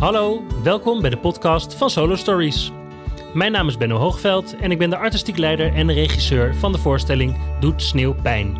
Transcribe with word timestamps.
Hallo, 0.00 0.42
welkom 0.62 1.00
bij 1.00 1.10
de 1.10 1.18
podcast 1.18 1.74
van 1.74 1.90
Solo 1.90 2.16
Stories. 2.16 2.72
Mijn 3.34 3.52
naam 3.52 3.68
is 3.68 3.76
Benno 3.76 3.96
Hoogveld 3.96 4.56
en 4.56 4.70
ik 4.70 4.78
ben 4.78 4.90
de 4.90 4.96
artistiek 4.96 5.36
leider 5.36 5.74
en 5.74 5.92
regisseur 5.92 6.54
van 6.54 6.72
de 6.72 6.78
voorstelling 6.78 7.36
Doet 7.60 7.82
Sneeuw 7.82 8.14
Pijn. 8.22 8.58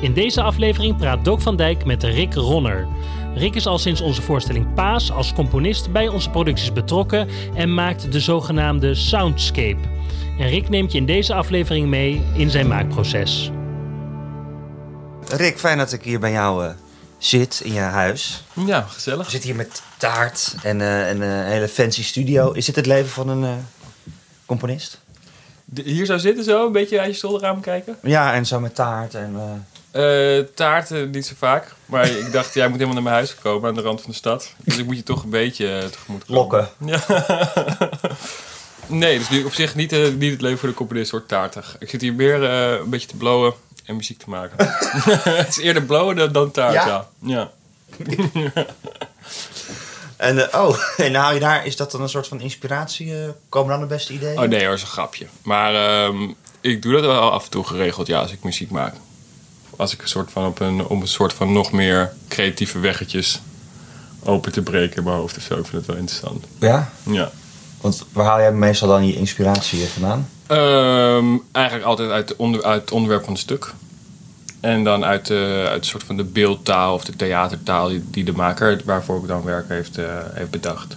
In 0.00 0.12
deze 0.12 0.42
aflevering 0.42 0.96
praat 0.96 1.24
Dook 1.24 1.40
van 1.40 1.56
Dijk 1.56 1.84
met 1.84 2.02
Rick 2.02 2.34
Ronner. 2.34 2.86
Rick 3.34 3.54
is 3.54 3.66
al 3.66 3.78
sinds 3.78 4.00
onze 4.00 4.22
voorstelling 4.22 4.74
Paas 4.74 5.12
als 5.12 5.34
componist 5.34 5.92
bij 5.92 6.08
onze 6.08 6.30
producties 6.30 6.72
betrokken 6.72 7.28
en 7.54 7.74
maakt 7.74 8.12
de 8.12 8.20
zogenaamde 8.20 8.94
soundscape. 8.94 9.80
En 10.38 10.48
Rick 10.48 10.68
neemt 10.68 10.92
je 10.92 10.98
in 10.98 11.06
deze 11.06 11.34
aflevering 11.34 11.88
mee 11.88 12.22
in 12.34 12.50
zijn 12.50 12.68
maakproces. 12.68 13.50
Rick, 15.28 15.58
fijn 15.58 15.78
dat 15.78 15.92
ik 15.92 16.02
hier 16.02 16.20
bij 16.20 16.32
jou 16.32 16.64
uh, 16.64 16.70
zit 17.24 17.60
in 17.64 17.72
je 17.72 17.80
huis. 17.80 18.44
Ja, 18.66 18.80
gezellig. 18.80 19.24
We 19.24 19.30
zitten 19.30 19.48
hier 19.48 19.58
met 19.58 19.82
taart 19.96 20.54
en 20.62 20.80
uh, 20.80 21.08
een 21.08 21.20
uh, 21.20 21.44
hele 21.44 21.68
fancy 21.68 22.02
studio. 22.02 22.52
Is 22.52 22.64
dit 22.64 22.76
het 22.76 22.86
leven 22.86 23.10
van 23.10 23.28
een 23.28 23.66
componist? 24.46 25.00
De, 25.64 25.82
hier 25.82 26.06
zou 26.06 26.18
zitten 26.18 26.44
zo, 26.44 26.66
een 26.66 26.72
beetje 26.72 27.00
uit 27.00 27.12
je 27.12 27.18
zolderraam 27.18 27.60
kijken? 27.60 27.98
Ja, 28.02 28.34
en 28.34 28.46
zo 28.46 28.60
met 28.60 28.74
taart 28.74 29.14
en... 29.14 29.66
taart 30.54 31.12
niet 31.12 31.26
zo 31.26 31.34
vaak. 31.38 31.74
Maar 31.86 32.10
ik 32.10 32.32
dacht, 32.38 32.54
jij 32.54 32.68
moet 32.68 32.78
helemaal 32.78 32.94
naar 32.94 33.02
mijn 33.02 33.14
huis 33.14 33.34
komen 33.34 33.68
aan 33.68 33.74
de 33.74 33.80
rand 33.80 34.00
van 34.00 34.10
de 34.10 34.16
stad. 34.16 34.52
Dus 34.64 34.78
ik 34.78 34.86
moet 34.86 34.96
je 34.96 35.02
toch 35.02 35.22
een 35.22 35.30
beetje 35.30 35.88
tegemoet 35.90 36.24
komen. 36.24 36.40
Lokken. 36.40 36.68
Ja. 36.78 37.00
nee, 38.86 39.18
dus 39.18 39.30
nu 39.30 39.44
op 39.44 39.52
zich 39.52 39.74
niet, 39.74 39.90
niet 40.18 40.32
het 40.32 40.40
leven 40.40 40.58
voor 40.58 40.68
de 40.68 40.74
componist 40.74 41.10
wordt 41.10 41.28
taartig. 41.28 41.76
Ik 41.78 41.90
zit 41.90 42.00
hier 42.00 42.14
meer 42.14 42.42
een 42.42 42.90
beetje 42.90 43.08
te 43.08 43.16
blowen 43.16 43.54
en 43.84 43.96
muziek 43.96 44.18
te 44.18 44.30
maken. 44.30 44.56
het 45.36 45.48
is 45.48 45.56
eerder 45.56 45.82
blowen 45.82 46.32
dan 46.32 46.50
taart, 46.50 46.72
ja. 46.72 46.86
ja. 46.86 47.08
ja. 47.20 47.50
en 50.16 50.36
uh, 50.36 50.44
oh, 50.52 50.78
en 50.96 51.14
haal 51.14 51.34
je 51.34 51.40
daar, 51.40 51.66
is 51.66 51.76
dat 51.76 51.90
dan 51.90 52.02
een 52.02 52.08
soort 52.08 52.28
van 52.28 52.40
inspiratie? 52.40 53.06
Uh, 53.06 53.28
komen 53.48 53.70
dan 53.70 53.80
de 53.80 53.86
beste 53.86 54.12
ideeën? 54.12 54.38
Oh 54.38 54.48
nee 54.48 54.64
hoor, 54.64 54.74
is 54.74 54.82
een 54.82 54.86
grapje. 54.86 55.26
Maar 55.42 56.04
um, 56.04 56.36
ik 56.60 56.82
doe 56.82 56.92
dat 56.92 57.04
wel 57.04 57.30
af 57.30 57.44
en 57.44 57.50
toe 57.50 57.64
geregeld, 57.64 58.06
ja, 58.06 58.20
als 58.20 58.32
ik 58.32 58.42
muziek 58.42 58.70
maak. 58.70 58.94
Als 59.76 59.92
ik 59.92 60.02
een 60.02 60.08
soort 60.08 60.30
van 60.30 60.46
op 60.46 60.60
een, 60.60 60.86
om 60.86 61.00
een 61.00 61.08
soort 61.08 61.32
van 61.32 61.52
nog 61.52 61.72
meer 61.72 62.12
creatieve 62.28 62.78
weggetjes 62.78 63.40
open 64.24 64.52
te 64.52 64.62
breken 64.62 64.96
in 64.96 65.04
mijn 65.04 65.16
hoofd 65.16 65.36
of 65.36 65.42
zo. 65.42 65.58
Ik 65.58 65.66
vind 65.66 65.76
het 65.76 65.86
wel 65.86 65.96
interessant. 65.96 66.44
Ja? 66.58 66.92
Ja. 67.02 67.30
Want 67.80 68.04
waar 68.12 68.26
haal 68.26 68.40
jij 68.40 68.52
meestal 68.52 68.88
dan 68.88 69.06
je 69.06 69.14
inspiratie 69.14 69.86
vandaan? 69.86 70.28
Um, 70.52 71.42
eigenlijk 71.52 71.86
altijd 71.86 72.10
uit, 72.10 72.28
de 72.28 72.34
onder, 72.36 72.62
uit 72.62 72.80
het 72.80 72.90
onderwerp 72.90 73.24
van 73.24 73.32
het 73.32 73.42
stuk. 73.42 73.72
En 74.60 74.84
dan 74.84 75.04
uit, 75.04 75.26
de, 75.26 75.66
uit 75.68 75.80
een 75.80 75.86
soort 75.86 76.02
van 76.02 76.16
de 76.16 76.24
beeldtaal 76.24 76.94
of 76.94 77.04
de 77.04 77.16
theatertaal 77.16 77.88
die, 77.88 78.04
die 78.10 78.24
de 78.24 78.32
maker 78.32 78.80
waarvoor 78.84 79.22
ik 79.22 79.28
dan 79.28 79.42
werk 79.42 79.68
heeft, 79.68 79.98
uh, 79.98 80.06
heeft 80.32 80.50
bedacht. 80.50 80.96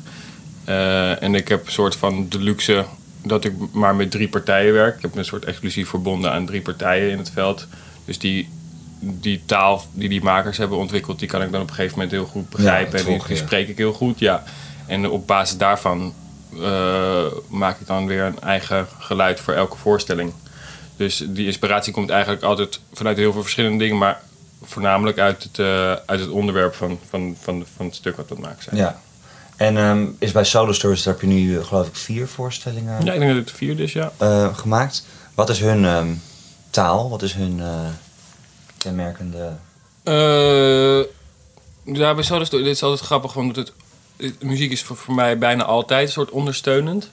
Uh, 0.69 1.23
en 1.23 1.35
ik 1.35 1.47
heb 1.47 1.65
een 1.65 1.71
soort 1.71 1.95
van 1.95 2.29
de 2.29 2.39
luxe 2.39 2.85
dat 3.23 3.45
ik 3.45 3.53
maar 3.71 3.95
met 3.95 4.11
drie 4.11 4.27
partijen 4.27 4.73
werk. 4.73 4.95
Ik 4.95 5.01
heb 5.01 5.15
een 5.15 5.25
soort 5.25 5.45
exclusief 5.45 5.89
verbonden 5.89 6.31
aan 6.31 6.45
drie 6.45 6.61
partijen 6.61 7.11
in 7.11 7.17
het 7.17 7.31
veld. 7.31 7.67
Dus 8.05 8.19
die, 8.19 8.49
die 8.99 9.41
taal 9.45 9.83
die 9.91 10.09
die 10.09 10.23
makers 10.23 10.57
hebben 10.57 10.77
ontwikkeld, 10.77 11.19
die 11.19 11.27
kan 11.27 11.41
ik 11.41 11.51
dan 11.51 11.61
op 11.61 11.67
een 11.67 11.73
gegeven 11.73 11.97
moment 11.97 12.15
heel 12.15 12.25
goed 12.25 12.49
begrijpen. 12.49 12.99
Ja, 12.99 13.05
en 13.05 13.11
die, 13.11 13.27
die 13.27 13.37
spreek 13.37 13.67
ik 13.67 13.77
heel 13.77 13.93
goed, 13.93 14.19
ja. 14.19 14.43
En 14.87 15.09
op 15.09 15.27
basis 15.27 15.57
daarvan 15.57 16.13
uh, 16.55 17.25
maak 17.47 17.79
ik 17.79 17.87
dan 17.87 18.05
weer 18.05 18.23
een 18.23 18.39
eigen 18.39 18.87
geluid 18.99 19.39
voor 19.39 19.53
elke 19.53 19.77
voorstelling. 19.77 20.33
Dus 20.97 21.23
die 21.27 21.45
inspiratie 21.45 21.93
komt 21.93 22.09
eigenlijk 22.09 22.43
altijd 22.43 22.79
vanuit 22.93 23.17
heel 23.17 23.31
veel 23.31 23.41
verschillende 23.41 23.77
dingen, 23.77 23.97
maar 23.97 24.21
voornamelijk 24.63 25.19
uit 25.19 25.43
het, 25.43 25.57
uh, 25.57 25.91
uit 25.91 26.19
het 26.19 26.29
onderwerp 26.29 26.75
van, 26.75 26.99
van, 27.09 27.37
van, 27.41 27.65
van 27.75 27.85
het 27.85 27.95
stuk 27.95 28.17
wat 28.17 28.29
we 28.29 28.35
maken 28.39 28.63
zijn. 28.63 28.75
Ja. 28.75 29.01
En 29.55 29.77
um, 29.77 30.15
is 30.19 30.31
bij 30.31 30.43
Solo 30.43 30.71
Stories, 30.71 31.03
daar 31.03 31.13
heb 31.13 31.21
je 31.21 31.27
nu 31.27 31.63
geloof 31.63 31.87
ik 31.87 31.95
vier 31.95 32.27
voorstellingen 32.27 33.05
Ja, 33.05 33.13
ik 33.13 33.19
denk 33.19 33.33
dat 33.33 33.45
het 33.45 33.57
vier 33.57 33.79
is, 33.79 33.93
ja. 33.93 34.11
Uh, 34.21 34.57
gemaakt. 34.57 35.05
Wat 35.33 35.49
is 35.49 35.59
hun 35.59 35.83
um, 35.83 36.21
taal? 36.69 37.09
Wat 37.09 37.21
is 37.21 37.33
hun 37.33 37.61
kenmerkende... 38.77 39.51
ja, 41.93 42.13
bij 42.13 42.23
Solo 42.23 42.43
Stories, 42.43 42.65
dit 42.65 42.75
is 42.75 42.83
altijd 42.83 43.01
grappig, 43.01 43.33
want 43.33 43.55
het 43.55 43.73
muziek 44.39 44.71
is 44.71 44.83
voor, 44.83 44.95
voor, 44.95 45.13
mij 45.13 45.37
bijna 45.37 45.63
altijd 45.63 46.07
een 46.07 46.13
soort 46.13 46.31
ondersteunend. 46.31 47.09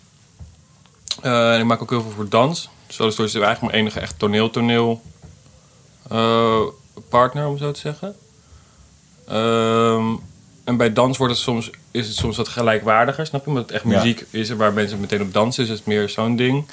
Uh, 1.25 1.55
en 1.55 1.61
ik 1.61 1.67
maak 1.67 1.83
ook 1.83 1.91
heel 1.91 2.03
veel 2.03 2.11
voor 2.11 2.29
dans. 2.29 2.69
Solo 2.89 3.11
Stories 3.11 3.35
is 3.35 3.41
eigenlijk 3.41 3.73
mijn 3.73 3.85
enige 3.85 4.01
echt 4.01 4.19
toneel-toneel 4.19 5.03
uh, 6.13 6.61
partner, 7.09 7.47
om 7.47 7.59
zo 7.59 7.71
te 7.71 7.81
zeggen. 7.81 8.17
Um, 9.31 10.21
en 10.65 10.77
bij 10.77 10.93
dans 10.93 11.19
wordt 11.19 11.33
het 11.33 11.43
soms, 11.43 11.71
is 11.91 12.07
het 12.07 12.17
soms 12.17 12.37
wat 12.37 12.49
gelijkwaardiger, 12.49 13.27
snap 13.27 13.43
je? 13.43 13.49
Omdat 13.49 13.63
het 13.63 13.73
echt 13.73 13.85
muziek 13.85 14.19
ja. 14.19 14.39
is 14.39 14.51
waar 14.51 14.73
mensen 14.73 15.01
meteen 15.01 15.23
op 15.23 15.33
dansen, 15.33 15.65
is 15.65 15.69
het 15.69 15.87
meer 15.87 16.09
zo'n 16.09 16.37
ding. 16.37 16.67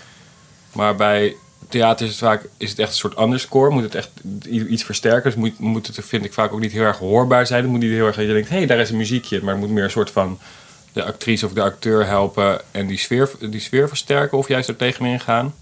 Maar 0.74 0.96
bij 0.96 1.36
theater 1.70 2.06
is 2.06 2.12
het 2.12 2.20
vaak 2.20 2.50
is 2.58 2.70
het 2.70 2.80
echt 2.80 2.90
een 2.90 2.96
soort 2.96 3.20
underscore. 3.20 3.70
Moet 3.70 3.84
het 3.84 3.96
echt 3.96 4.10
iets 4.50 4.84
versterken. 4.84 5.24
Dus 5.24 5.36
moet, 5.36 5.60
moet 5.60 5.88
het, 5.88 6.00
vind 6.06 6.26
ik 6.26 6.34
vaak 6.34 6.54
ook 6.54 6.60
niet 6.60 6.72
heel 6.72 6.84
erg 6.84 6.98
hoorbaar 6.98 7.48
zijn. 7.48 7.62
Het 7.62 7.72
moet 7.72 7.80
niet 7.80 7.92
heel 7.92 8.06
erg 8.06 8.16
dat 8.16 8.26
je 8.26 8.34
denkt, 8.34 8.50
hé, 8.50 8.58
hey, 8.58 8.66
daar 8.66 8.80
is 8.80 8.90
een 8.90 8.98
muziekje. 8.98 9.42
Maar 9.44 9.54
het 9.54 9.64
moet 9.64 9.72
meer 9.72 9.84
een 9.84 9.92
soort 9.92 10.12
van 10.12 10.40
de 10.94 11.04
actrice 11.04 11.46
of 11.46 11.54
de 11.54 11.62
acteur 11.62 12.06
helpen 12.06 12.62
en 12.72 12.88
die 12.88 12.98
sfeer, 12.98 13.32
die 13.40 13.60
sfeer 13.60 13.88
versterken 13.88 14.38
of 14.38 14.48
juist 14.48 14.70
er 14.70 14.76
tegenin 14.76 15.20
gaan. 15.20 15.54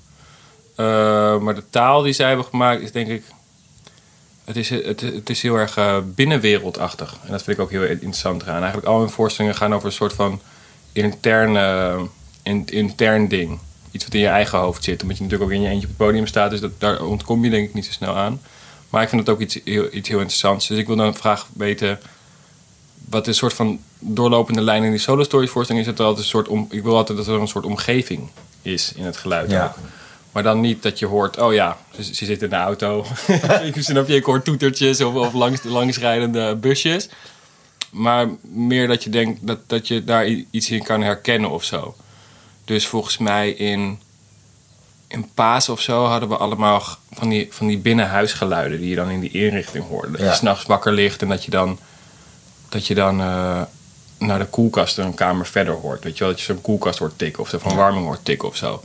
Uh, 0.78 1.38
maar 1.38 1.56
de 1.56 1.64
taal 1.70 2.02
die 2.02 2.14
zij 2.14 2.28
hebben 2.28 2.46
gemaakt 2.46 2.82
is 2.82 2.92
denk 2.92 3.08
ik. 3.08 3.24
Het 4.46 4.56
is, 4.56 4.70
het, 4.70 5.02
het 5.02 5.30
is 5.30 5.42
heel 5.42 5.56
erg 5.56 5.78
uh, 5.78 5.98
binnenwereldachtig. 6.04 7.18
En 7.24 7.32
dat 7.32 7.44
vind 7.44 7.58
ik 7.58 7.64
ook 7.64 7.72
heel 7.72 7.84
interessant 7.84 8.42
eraan. 8.42 8.58
Eigenlijk 8.58 8.88
al 8.88 9.00
hun 9.00 9.10
voorstellingen 9.10 9.58
gaan 9.58 9.74
over 9.74 9.88
een 9.88 9.94
soort 9.94 10.14
van 10.14 10.42
interne, 10.92 11.98
in, 12.44 12.66
intern 12.66 13.28
ding 13.28 13.60
iets 13.98 14.06
wat 14.06 14.14
in 14.14 14.20
je 14.20 14.28
eigen 14.28 14.60
hoofd 14.60 14.84
zit. 14.84 15.02
Omdat 15.02 15.18
je 15.18 15.24
natuurlijk 15.24 15.52
ook 15.52 15.56
in 15.56 15.64
je 15.64 15.70
eentje 15.70 15.88
op 15.88 15.98
het 15.98 16.08
podium 16.08 16.28
staat. 16.28 16.52
Dus 16.52 16.60
dat, 16.60 16.72
daar 16.78 17.04
ontkom 17.04 17.44
je 17.44 17.50
denk 17.50 17.68
ik 17.68 17.74
niet 17.74 17.86
zo 17.86 17.92
snel 17.92 18.16
aan. 18.16 18.42
Maar 18.90 19.04
ik 19.04 19.10
vind 19.10 19.22
het 19.22 19.30
ook 19.30 19.40
iets 19.40 19.60
heel, 19.64 19.88
iets 19.92 20.10
heel 20.10 20.20
interessants. 20.20 20.68
Dus 20.68 20.78
ik 20.78 20.88
wil 20.88 20.96
dan 20.96 21.16
graag 21.16 21.48
weten... 21.54 22.00
Wat 23.10 23.28
een 23.28 23.34
soort 23.34 23.54
van 23.54 23.80
doorlopende 24.00 24.62
lijn 24.62 24.84
in 24.84 24.92
die 24.92 25.00
solo 25.00 25.24
stories 25.24 25.50
voorstelling 25.50 25.86
is. 25.86 25.92
Dat 25.92 26.00
er 26.00 26.06
altijd 26.06 26.24
een 26.24 26.32
soort 26.32 26.48
om, 26.48 26.68
ik 26.70 26.84
wil 26.84 26.96
altijd 26.96 27.18
dat 27.18 27.28
er 27.28 27.34
een 27.34 27.48
soort 27.48 27.66
omgeving 27.66 28.30
is 28.62 28.94
in 28.96 29.06
het 29.06 29.18
geluid. 29.18 29.52
Ja. 29.52 29.66
Ook. 29.66 29.76
Maar 30.32 30.44
dan 30.44 30.62
niet 30.62 30.84
dat 30.84 31.00
je 31.00 31.06
hoort, 31.06 31.40
oh 31.40 31.54
ja, 31.54 31.78
ze, 31.96 32.04
ze 32.04 32.26
zit 32.26 32.42
in 32.42 32.50
de 32.50 32.56
auto. 32.56 33.06
Snap 33.80 34.08
je, 34.08 34.16
ik 34.16 34.24
hoor 34.24 34.42
toetertjes 34.42 35.02
of, 35.02 35.14
of 35.14 35.34
langs, 35.34 35.64
langsrijdende 35.64 36.56
busjes. 36.56 37.10
Maar 37.92 38.28
meer 38.42 38.88
dat 38.88 39.04
je 39.04 39.10
denkt 39.10 39.48
dat, 39.48 39.60
dat 39.68 39.88
je 39.88 40.04
daar 40.04 40.28
iets 40.52 40.70
in 40.70 40.84
kan 40.84 41.02
herkennen 41.02 41.50
of 41.50 41.64
zo. 41.64 41.96
Dus 42.68 42.88
volgens 42.88 43.18
mij 43.18 43.50
in, 43.50 44.00
in 45.08 45.30
Paas 45.34 45.70
of 45.70 45.82
zo 45.82 46.06
hadden 46.06 46.30
we 46.30 46.36
allemaal 46.38 46.84
van 47.14 47.30
die, 47.30 47.48
van 47.50 47.68
die 47.68 47.78
binnenhuisgeluiden 47.78 48.80
die 48.80 48.90
je 48.90 48.96
dan 48.96 49.10
in 49.10 49.20
die 49.20 49.32
inrichting 49.32 49.88
hoorde. 49.88 50.12
Dat 50.12 50.20
Ja. 50.22 50.26
je 50.30 50.36
s'nachts 50.36 50.66
wakker 50.66 50.92
ligt 50.94 51.22
en 51.22 51.28
dat 51.28 51.44
je 51.46 51.52
dan, 51.52 51.80
dat 52.70 52.88
je 52.88 52.96
dan 52.96 53.20
eh, 53.22 53.62
naar 54.18 54.40
de 54.40 54.46
koelkast 54.46 54.98
een 54.98 55.14
kamer 55.14 55.46
verder 55.46 55.74
hoort. 55.74 56.04
Weet 56.04 56.18
je 56.18 56.24
wel, 56.24 56.34
dat 56.34 56.40
je 56.42 56.46
zo'n 56.54 56.62
koelkast 56.62 57.00
hoort 57.00 57.18
tikken 57.18 57.44
of 57.44 57.50
de 57.50 57.60
verwarming 57.60 58.06
hoort 58.06 58.26
tikken 58.26 58.48
of 58.48 58.56
zo. 58.56 58.84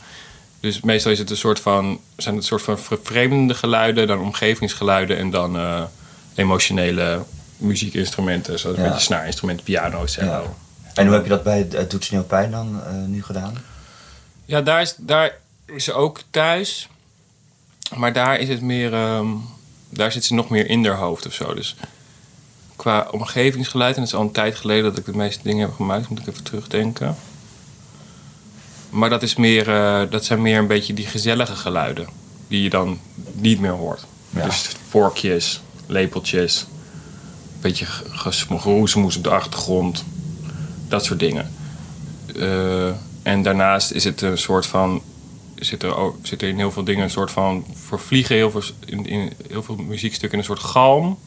Dus 0.60 0.81
meestal 0.81 1.12
is 1.12 1.19
het 1.19 1.31
een 1.31 1.37
soort 1.37 1.60
van, 1.60 2.00
zijn 2.16 2.34
het 2.34 2.42
een 2.42 2.48
soort 2.59 2.62
van 2.62 2.78
vervreemdende 2.78 3.54
geluiden, 3.54 4.06
dan 4.06 4.19
omgevingsgeluiden 4.21 5.16
en 5.19 5.31
dan 5.31 5.56
eh, 5.56 5.82
emotionele 6.34 7.22
muziekinstrumenten, 7.56 8.59
zoals 8.59 8.76
Ja. 8.76 8.82
een 8.82 8.88
beetje 8.88 9.04
snaarinstrumenten, 9.04 9.65
piano, 9.65 10.06
cello. 10.06 10.31
Ja. 10.42 10.42
En 10.94 11.04
hoe 11.06 11.15
heb 11.15 11.22
je 11.25 11.28
dat 11.31 11.42
bij 11.42 11.66
het 11.71 11.91
Doet 11.91 12.26
Pijn 12.26 12.50
dan 12.50 12.81
uh, 12.87 13.06
nu 13.06 13.22
gedaan? 13.22 13.54
Ja, 14.52 14.60
daar 14.60 14.80
is, 14.80 14.94
daar 14.98 15.38
is 15.66 15.84
ze 15.84 15.92
ook 15.92 16.20
thuis. 16.30 16.88
Maar 17.94 18.12
daar 18.12 18.38
is 18.38 18.48
het 18.48 18.60
meer. 18.60 18.94
Um, 18.94 19.44
daar 19.88 20.12
zit 20.12 20.24
ze 20.24 20.34
nog 20.34 20.48
meer 20.48 20.68
in 20.68 20.86
haar 20.86 20.97
hoofd 20.97 21.27
of 21.27 21.32
zo. 21.32 21.54
Dus 21.54 21.77
qua 22.77 23.09
omgevingsgeluid, 23.10 23.94
en 23.94 24.00
het 24.00 24.10
is 24.10 24.16
al 24.16 24.22
een 24.22 24.32
tijd 24.32 24.56
geleden 24.56 24.84
dat 24.84 24.98
ik 24.98 25.04
de 25.04 25.16
meeste 25.16 25.42
dingen 25.42 25.66
heb 25.66 25.74
gemaakt, 25.74 26.09
moet 26.09 26.18
ik 26.18 26.27
even 26.27 26.42
terugdenken. 26.42 27.16
Maar 28.91 29.10
dat, 29.10 29.22
is 29.22 29.36
meer, 29.36 29.68
uh, 29.68 30.10
dat 30.10 30.24
zijn 30.24 30.42
meer 30.42 30.59
een 30.59 30.66
beetje 30.66 30.94
die 30.94 31.06
gezellige 31.06 31.56
geluiden. 31.56 32.09
Die 32.48 32.62
je 32.62 32.71
dan 32.71 33.00
niet 33.32 33.60
meer 33.60 33.71
hoort. 33.71 34.04
Ja. 34.30 34.44
Dus 34.44 34.68
vorkjes, 34.88 35.60
lepeltjes. 35.86 36.66
Een 37.54 37.60
beetje 37.60 37.86
geroezemoes 38.59 39.16
op 39.16 39.24
de 39.24 39.30
achtergrond. 39.30 40.04
Dat 40.88 41.04
soort 41.04 41.18
dingen. 41.18 41.53
Uh, 42.34 42.91
en 43.22 43.42
daarnaast 43.42 43.91
is 43.91 44.04
het 44.04 44.21
een 44.21 44.39
soort 44.39 44.66
van. 44.66 45.03
Zit 45.54 45.83
er, 45.83 45.97
ook, 45.97 46.16
zit 46.22 46.42
er 46.42 46.48
in 46.48 46.57
heel 46.57 46.72
veel 46.72 46.84
dingen 46.84 47.03
een 47.04 47.10
soort 47.10 47.30
van. 47.30 47.65
Voor 47.74 48.01
vliegen 48.01 48.36
heel 48.36 48.51
veel, 48.51 48.63
in, 48.84 49.07
in 49.07 49.33
heel 49.48 49.63
veel 49.63 49.77
muziekstukken 49.77 50.39
een 50.39 50.45
soort 50.45 50.59
galm. 50.59 51.19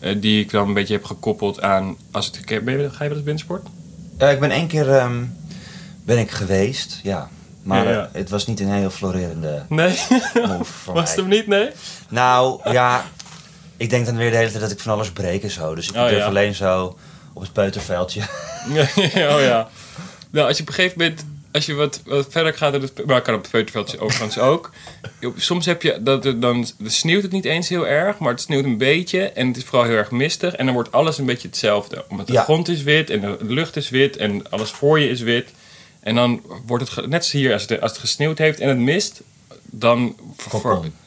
Uh, 0.00 0.14
die 0.20 0.40
ik 0.40 0.50
dan 0.50 0.68
een 0.68 0.74
beetje 0.74 0.94
heb 0.94 1.04
gekoppeld 1.04 1.60
aan. 1.62 1.96
Als 2.10 2.26
het, 2.26 2.64
ben 2.64 2.78
je, 2.80 2.90
ga 2.90 3.02
je 3.02 3.08
wel 3.08 3.16
eens 3.18 3.22
binnensport? 3.26 3.66
Ja, 4.18 4.28
ik 4.28 4.40
ben 4.40 4.50
één 4.50 4.66
keer 4.66 5.02
um, 5.02 5.36
ben 6.04 6.18
ik 6.18 6.30
geweest, 6.30 7.00
ja. 7.02 7.28
Maar 7.62 7.84
Ja, 7.84 7.90
ja. 7.90 7.98
uh, 7.98 8.06
het 8.12 8.30
was 8.30 8.46
niet 8.46 8.60
een 8.60 8.72
heel 8.72 8.90
florerende 8.90 9.64
Nee. 9.68 9.98
move 10.34 10.92
Was 10.92 11.08
het 11.10 11.18
hem 11.18 11.28
niet? 11.28 11.46
Nee. 11.46 11.70
Nou, 12.08 12.70
ja. 12.72 13.04
Ik 13.76 13.90
denk 13.90 14.06
dan 14.06 14.16
weer 14.16 14.30
de 14.30 14.36
hele 14.36 14.48
tijd 14.50 14.62
dat 14.62 14.70
ik 14.70 14.80
van 14.80 14.92
alles 14.92 15.10
breek 15.12 15.42
en 15.42 15.50
zo. 15.50 15.74
Dus 15.74 15.88
ik 15.88 15.96
Oh, 15.96 16.08
durf 16.08 16.18
ja. 16.18 16.24
alleen 16.26 16.54
zo 16.54 16.96
op 17.32 17.42
het 17.42 17.52
peuterveldje. 17.52 18.20
Oh 19.14 19.40
ja. 19.40 19.68
Nou, 20.30 20.46
als 20.48 20.56
je 20.56 20.62
op 20.62 20.68
een 20.68 20.74
gegeven 20.74 20.98
moment, 20.98 21.24
als 21.52 21.66
je 21.66 21.74
wat, 21.74 22.00
wat 22.04 22.26
verder 22.30 22.54
gaat, 22.54 22.74
in 22.74 22.80
het, 22.82 23.06
maar 23.06 23.22
kan 23.22 23.34
op 23.34 23.40
het 23.42 23.50
peuterveldje 23.50 23.98
overigens 23.98 24.38
ook. 24.38 24.70
Soms 25.36 25.66
heb 25.66 25.82
je 25.82 25.98
dat 26.02 26.24
het 26.24 26.42
dan, 26.42 26.66
dan 26.78 26.90
sneeuwt 26.90 27.22
het 27.22 27.32
niet 27.32 27.44
eens 27.44 27.68
heel 27.68 27.86
erg, 27.86 28.18
maar 28.18 28.30
het 28.30 28.40
sneeuwt 28.40 28.64
een 28.64 28.78
beetje 28.78 29.22
en 29.22 29.46
het 29.46 29.56
is 29.56 29.64
vooral 29.64 29.84
heel 29.88 29.96
erg 29.96 30.10
mistig 30.10 30.54
en 30.54 30.64
dan 30.64 30.74
wordt 30.74 30.92
alles 30.92 31.18
een 31.18 31.26
beetje 31.26 31.48
hetzelfde. 31.48 32.04
Omdat 32.08 32.26
de 32.26 32.32
Ja. 32.32 32.42
grond 32.42 32.68
is 32.68 32.82
wit 32.82 33.10
en 33.10 33.20
de 33.20 33.36
lucht 33.40 33.76
is 33.76 33.88
wit 33.90 34.16
en 34.16 34.50
alles 34.50 34.70
voor 34.70 35.00
je 35.00 35.08
is 35.08 35.20
wit. 35.20 35.48
En 36.00 36.14
dan 36.14 36.42
wordt 36.66 36.90
het, 36.94 37.06
net 37.06 37.20
als 37.20 37.30
hier, 37.30 37.52
als 37.52 37.62
het, 37.66 37.80
als 37.80 37.90
het 37.90 38.00
gesneeuwd 38.00 38.38
heeft 38.38 38.60
en 38.60 38.68
het 38.68 38.78
mist, 38.78 39.20
dan, 39.64 40.16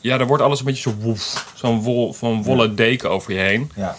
ja, 0.02 0.18
dan 0.18 0.28
wordt 0.28 0.44
alles 0.44 0.60
een 0.60 0.66
beetje 0.66 0.90
zo 0.90 0.96
woef, 1.00 1.52
zo'n 1.56 1.82
wol, 1.82 2.14
zo'n 2.14 2.44
wollen 2.44 2.76
deken 2.76 3.10
over 3.10 3.34
je 3.34 3.40
heen. 3.40 3.72
Ja. 3.76 3.96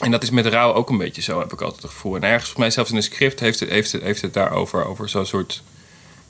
En 0.00 0.10
dat 0.10 0.22
is 0.22 0.30
met 0.30 0.46
rouw 0.46 0.74
ook 0.74 0.90
een 0.90 0.98
beetje 0.98 1.22
zo, 1.22 1.38
heb 1.38 1.52
ik 1.52 1.60
altijd 1.60 1.82
het 1.82 1.90
gevoel. 1.90 2.16
En 2.16 2.22
ergens, 2.22 2.42
volgens 2.42 2.58
mij 2.58 2.70
zelfs 2.70 2.90
in 2.90 2.96
een 2.96 3.02
script 3.02 3.40
heeft 3.40 3.60
het, 3.60 3.68
heeft 3.68 3.92
het, 3.92 4.02
heeft 4.02 4.22
het 4.22 4.34
daarover. 4.34 4.84
Over 4.86 5.08
zo'n 5.08 5.26
soort 5.26 5.62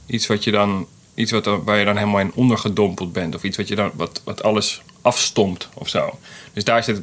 iets 0.07 0.27
wat 0.27 0.45
je 0.45 0.51
dan. 0.51 0.87
Iets 1.15 1.31
wat 1.31 1.45
waar 1.45 1.79
je 1.79 1.85
dan 1.85 1.97
helemaal 1.97 2.21
in 2.21 2.33
ondergedompeld 2.35 3.13
bent. 3.13 3.35
Of 3.35 3.43
iets 3.45 3.57
wat 3.57 3.69
je 3.69 3.75
dan 3.75 3.91
wat, 3.95 4.23
wat 4.25 4.43
alles 4.43 4.83
afstomt 5.03 5.69
of 5.75 5.89
zo. 5.89 6.19
Dus 6.53 6.65
daar 6.65 6.85
zit. 6.85 7.01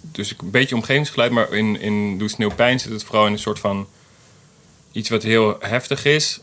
Dus 0.00 0.30
een 0.30 0.50
beetje 0.50 0.74
omgevingsgeluid, 0.74 1.30
maar 1.32 1.52
in, 1.52 1.80
in 1.80 2.18
Doe 2.18 2.28
Sneeuw 2.28 2.54
Pijn 2.54 2.80
zit 2.80 2.92
het 2.92 3.04
vooral 3.04 3.26
in 3.26 3.32
een 3.32 3.38
soort 3.38 3.58
van. 3.58 3.86
Iets 4.92 5.08
wat 5.08 5.22
heel 5.22 5.56
heftig 5.60 6.04
is. 6.04 6.40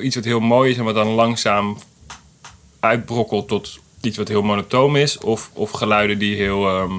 Iets 0.00 0.14
wat 0.14 0.24
heel 0.24 0.40
mooi 0.40 0.70
is 0.70 0.78
en 0.78 0.84
wat 0.84 0.94
dan 0.94 1.08
langzaam 1.08 1.78
uitbrokkelt 2.80 3.48
tot 3.48 3.78
iets 4.00 4.16
wat 4.16 4.28
heel 4.28 4.42
monotoom 4.42 4.96
is. 4.96 5.18
Of, 5.18 5.50
of 5.52 5.70
geluiden 5.70 6.18
die 6.18 6.36
heel. 6.36 6.68
ehm, 6.68 6.92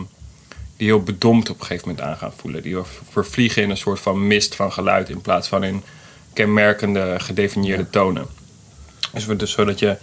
die 0.78 0.88
heel 0.88 1.04
bedompt 1.04 1.50
op 1.50 1.60
een 1.60 1.66
gegeven 1.66 1.88
moment 1.90 2.08
aan 2.08 2.18
gaan 2.18 2.34
voelen. 2.38 2.62
Die 2.62 2.78
vervliegen 3.10 3.64
in 3.64 3.70
een 3.70 3.78
soort 3.78 4.00
van 4.00 4.28
mist 4.28 4.56
van 4.56 4.72
geluid 4.72 5.10
in 5.10 5.22
plaats 5.22 5.48
van 5.48 5.64
in 5.64 5.84
kenmerkende 6.34 7.16
gedefinieerde 7.18 7.90
tonen. 7.90 8.26
Dus, 9.14 9.26
we- 9.26 9.36
dus 9.36 9.52
zodat 9.52 9.80
je, 9.80 9.98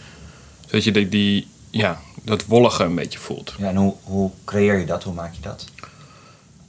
zodat 0.67 0.85
je 0.85 0.91
die, 0.93 1.09
die, 1.09 1.49
ja, 1.71 2.01
dat 2.23 2.45
wollige 2.47 2.83
een 2.85 2.95
beetje 2.95 3.19
voelt. 3.19 3.55
ja 3.59 3.69
en 3.69 3.77
hoe, 3.77 3.95
hoe 4.03 4.31
creëer 4.45 4.79
je 4.79 4.87
dat? 4.87 5.03
Hoe 5.03 5.15
maak 5.15 5.35
je 5.35 5.41
dat? 5.41 5.65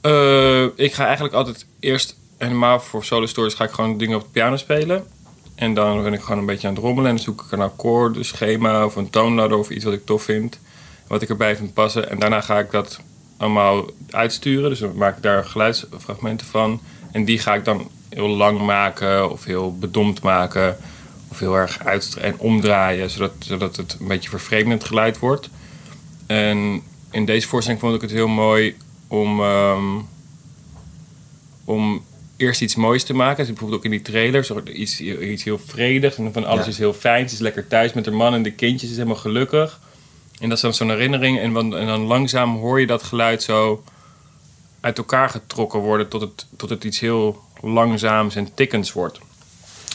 Eh, 0.00 0.62
ik 0.86 0.94
ga 0.94 1.04
eigenlijk 1.04 1.34
altijd 1.34 1.66
eerst, 1.80 2.16
helemaal 2.38 2.80
voor 2.80 3.04
solo 3.04 3.26
stories, 3.26 3.54
ga 3.54 3.64
ik 3.64 3.70
gewoon 3.70 3.98
dingen 3.98 4.16
op 4.16 4.22
de 4.22 4.28
piano 4.32 4.56
spelen. 4.56 5.06
En 5.54 5.74
dan 5.74 6.02
ben 6.02 6.12
ik 6.12 6.20
gewoon 6.20 6.38
een 6.38 6.46
beetje 6.46 6.68
aan 6.68 6.74
het 6.74 6.82
rommelen 6.82 7.10
en 7.10 7.16
dan 7.16 7.24
zoek 7.24 7.40
ik 7.44 7.52
een 7.52 7.60
akkoord, 7.60 8.16
een 8.16 8.24
schema 8.24 8.84
of 8.84 8.96
een 8.96 9.10
toonladder 9.10 9.58
of 9.58 9.70
iets 9.70 9.84
wat 9.84 9.92
ik 9.94 10.06
tof 10.06 10.22
vind. 10.22 10.58
Wat 11.06 11.22
ik 11.22 11.28
erbij 11.28 11.56
vind 11.56 11.74
passen. 11.74 12.10
En 12.10 12.18
daarna 12.18 12.40
ga 12.40 12.58
ik 12.58 12.70
dat 12.70 13.00
allemaal 13.36 13.84
uitsturen. 14.10 14.70
Dus 14.70 14.78
dan 14.78 14.96
maak 14.96 15.16
ik 15.16 15.22
daar 15.22 15.44
geluidsfragmenten 15.44 16.46
van. 16.46 16.80
En 17.12 17.24
die 17.24 17.38
ga 17.38 17.54
ik 17.54 17.64
dan 17.64 17.90
heel 18.08 18.28
lang 18.28 18.60
maken 18.60 19.30
of 19.30 19.44
heel 19.44 19.78
bedompt 19.78 20.22
maken. 20.22 20.76
Of 21.28 21.38
heel 21.38 21.54
erg 21.56 21.84
uit 21.84 22.16
en 22.20 22.38
omdraaien, 22.38 23.10
zodat, 23.10 23.32
zodat 23.38 23.76
het 23.76 23.96
een 24.00 24.06
beetje 24.08 24.28
vervreemdend 24.30 24.84
geluid 24.84 25.18
wordt. 25.18 25.48
En 26.26 26.82
in 27.10 27.24
deze 27.24 27.48
voorstelling 27.48 27.82
vond 27.82 27.94
ik 27.94 28.00
het 28.00 28.10
heel 28.10 28.28
mooi 28.28 28.76
om, 29.08 29.40
ehm, 29.40 29.84
om 31.64 32.04
eerst 32.36 32.60
iets 32.60 32.74
moois 32.74 33.04
te 33.04 33.14
maken. 33.14 33.36
Dus 33.36 33.46
bijvoorbeeld 33.46 33.78
ook 33.78 33.84
in 33.84 33.90
die 33.90 34.02
trailer, 34.02 34.44
zo 34.44 34.62
iets, 34.72 35.00
iets 35.00 35.44
heel 35.44 35.58
vredigs. 35.66 36.16
En 36.16 36.32
van 36.32 36.44
alles 36.44 36.64
Ja. 36.64 36.70
is 36.70 36.78
heel 36.78 36.92
fijn. 36.92 37.28
Ze 37.28 37.34
is 37.34 37.40
lekker 37.40 37.66
thuis 37.66 37.92
met 37.92 38.06
haar 38.06 38.14
man 38.14 38.34
en 38.34 38.42
de 38.42 38.52
kindjes. 38.52 38.80
Ze 38.82 38.90
is 38.90 38.96
helemaal 38.96 39.20
gelukkig. 39.20 39.80
En 40.38 40.48
dat 40.48 40.56
is 40.56 40.62
dan 40.62 40.74
zo'n 40.74 40.88
herinnering. 40.90 41.38
En, 41.40 41.52
dan- 41.52 41.98
langzaam 42.00 42.56
hoor 42.56 42.80
je 42.80 42.86
dat 42.86 43.02
geluid 43.02 43.42
zo 43.42 43.84
uit 44.80 44.98
elkaar 44.98 45.28
getrokken 45.28 45.80
worden... 45.80 46.08
tot 46.08 46.20
het, 46.20 46.46
tot 46.56 46.70
het 46.70 46.84
iets 46.84 47.00
heel 47.00 47.42
langzaams 47.60 48.34
en 48.34 48.54
tikkends 48.54 48.92
wordt. 48.92 49.18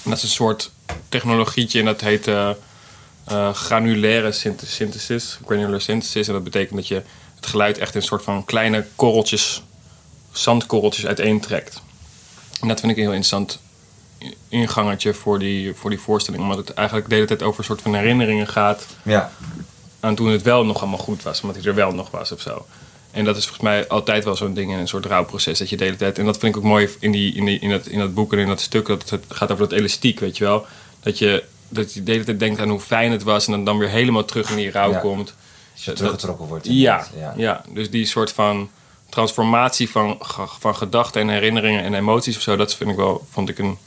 En 0.03 0.09
dat 0.09 0.17
is 0.17 0.23
een 0.23 0.29
soort 0.29 0.71
technologietje 1.09 1.79
en 1.79 1.85
dat 1.85 2.01
heet 2.01 2.27
eh, 2.27 2.49
eh, 3.25 3.53
granulaire 3.53 4.31
synth- 4.31 4.63
synthesis. 4.67 5.39
Granular 5.45 5.81
synthesis. 5.81 6.27
En 6.27 6.33
dat 6.33 6.43
betekent 6.43 6.75
dat 6.75 6.87
je 6.87 7.01
het 7.35 7.45
geluid 7.45 7.77
echt 7.77 7.93
in 7.95 7.99
een 8.01 8.07
soort 8.07 8.23
van 8.23 8.45
kleine 8.45 8.85
korreltjes, 8.95 9.63
zandkorreltjes 10.31 11.05
uiteentrekt. 11.05 11.81
En 12.61 12.67
dat 12.67 12.79
vind 12.79 12.91
ik 12.91 12.97
een 12.97 13.03
heel 13.03 13.13
interessant 13.13 13.59
ingangetje 14.49 15.13
voor 15.13 15.39
die, 15.39 15.73
voor 15.75 15.89
die 15.89 15.99
voorstelling. 15.99 16.43
Omdat 16.43 16.57
het 16.57 16.73
eigenlijk 16.73 17.09
de 17.09 17.15
hele 17.15 17.27
tijd 17.27 17.41
over 17.43 17.59
een 17.59 17.65
soort 17.65 17.81
van 17.81 17.95
herinneringen 17.95 18.47
gaat 18.47 18.85
Ja. 19.03 19.31
Aan 20.01 20.15
toen 20.15 20.27
het 20.27 20.41
wel 20.41 20.65
nog 20.65 20.81
allemaal 20.81 20.99
goed 20.99 21.23
was, 21.23 21.41
omdat 21.41 21.57
hij 21.57 21.65
er 21.65 21.75
wel 21.75 21.91
nog 21.91 22.11
was 22.11 22.31
of 22.31 22.41
zo. 22.41 22.65
En 23.11 23.25
dat 23.25 23.37
is 23.37 23.43
volgens 23.45 23.63
mij 23.67 23.87
altijd 23.87 24.23
wel 24.23 24.35
zo'n 24.35 24.53
ding 24.53 24.71
in 24.71 24.77
een 24.77 24.87
soort 24.87 25.05
rouwproces 25.05 25.59
dat 25.59 25.69
je 25.69 25.77
de 25.77 25.83
hele 25.83 25.95
tijd. 25.95 26.17
En 26.17 26.25
dat 26.25 26.37
vind 26.37 26.55
ik 26.55 26.61
ook 26.61 26.67
mooi 26.67 26.89
in, 26.99 27.11
die, 27.11 27.33
in, 27.33 27.45
die, 27.45 27.59
in, 27.59 27.69
dat, 27.69 27.85
in 27.85 27.99
dat 27.99 28.13
boek 28.13 28.33
en 28.33 28.39
in 28.39 28.47
dat 28.47 28.61
stuk. 28.61 28.87
Dat 28.87 29.09
het 29.09 29.23
gaat 29.29 29.51
over 29.51 29.69
dat 29.69 29.77
elastiek, 29.79 30.19
weet 30.19 30.37
je 30.37 30.43
wel. 30.43 30.65
Dat 30.99 31.17
je, 31.17 31.43
dat 31.69 31.93
je 31.93 32.03
de 32.03 32.11
hele 32.11 32.23
tijd 32.23 32.39
denkt 32.39 32.59
aan 32.59 32.69
hoe 32.69 32.79
fijn 32.79 33.11
het 33.11 33.23
was 33.23 33.45
en 33.45 33.51
dan, 33.51 33.63
dan 33.65 33.77
weer 33.77 33.89
helemaal 33.89 34.25
terug 34.25 34.49
in 34.49 34.55
die 34.55 34.71
rouw 34.71 34.91
Ja. 34.91 34.99
komt. 34.99 35.33
Als 35.73 35.83
je 35.83 35.85
Dat- 35.89 35.95
teruggetrokken 35.95 36.47
wordt. 36.47 36.65
Ja, 36.69 37.07
ja. 37.35 37.63
dus 37.69 37.89
die 37.89 38.05
soort 38.05 38.31
van 38.31 38.69
transformatie 39.09 39.89
van, 39.89 40.17
van 40.59 40.75
gedachten 40.75 41.21
en 41.21 41.29
herinneringen 41.29 41.83
en 41.83 41.93
emoties 41.93 42.35
of 42.35 42.41
zo, 42.41 42.55
dat 42.55 42.75
vind 42.75 42.89
ik 42.89 42.95
wel, 42.95 43.25
vond 43.31 43.49
ik 43.49 43.57
een 43.59 43.77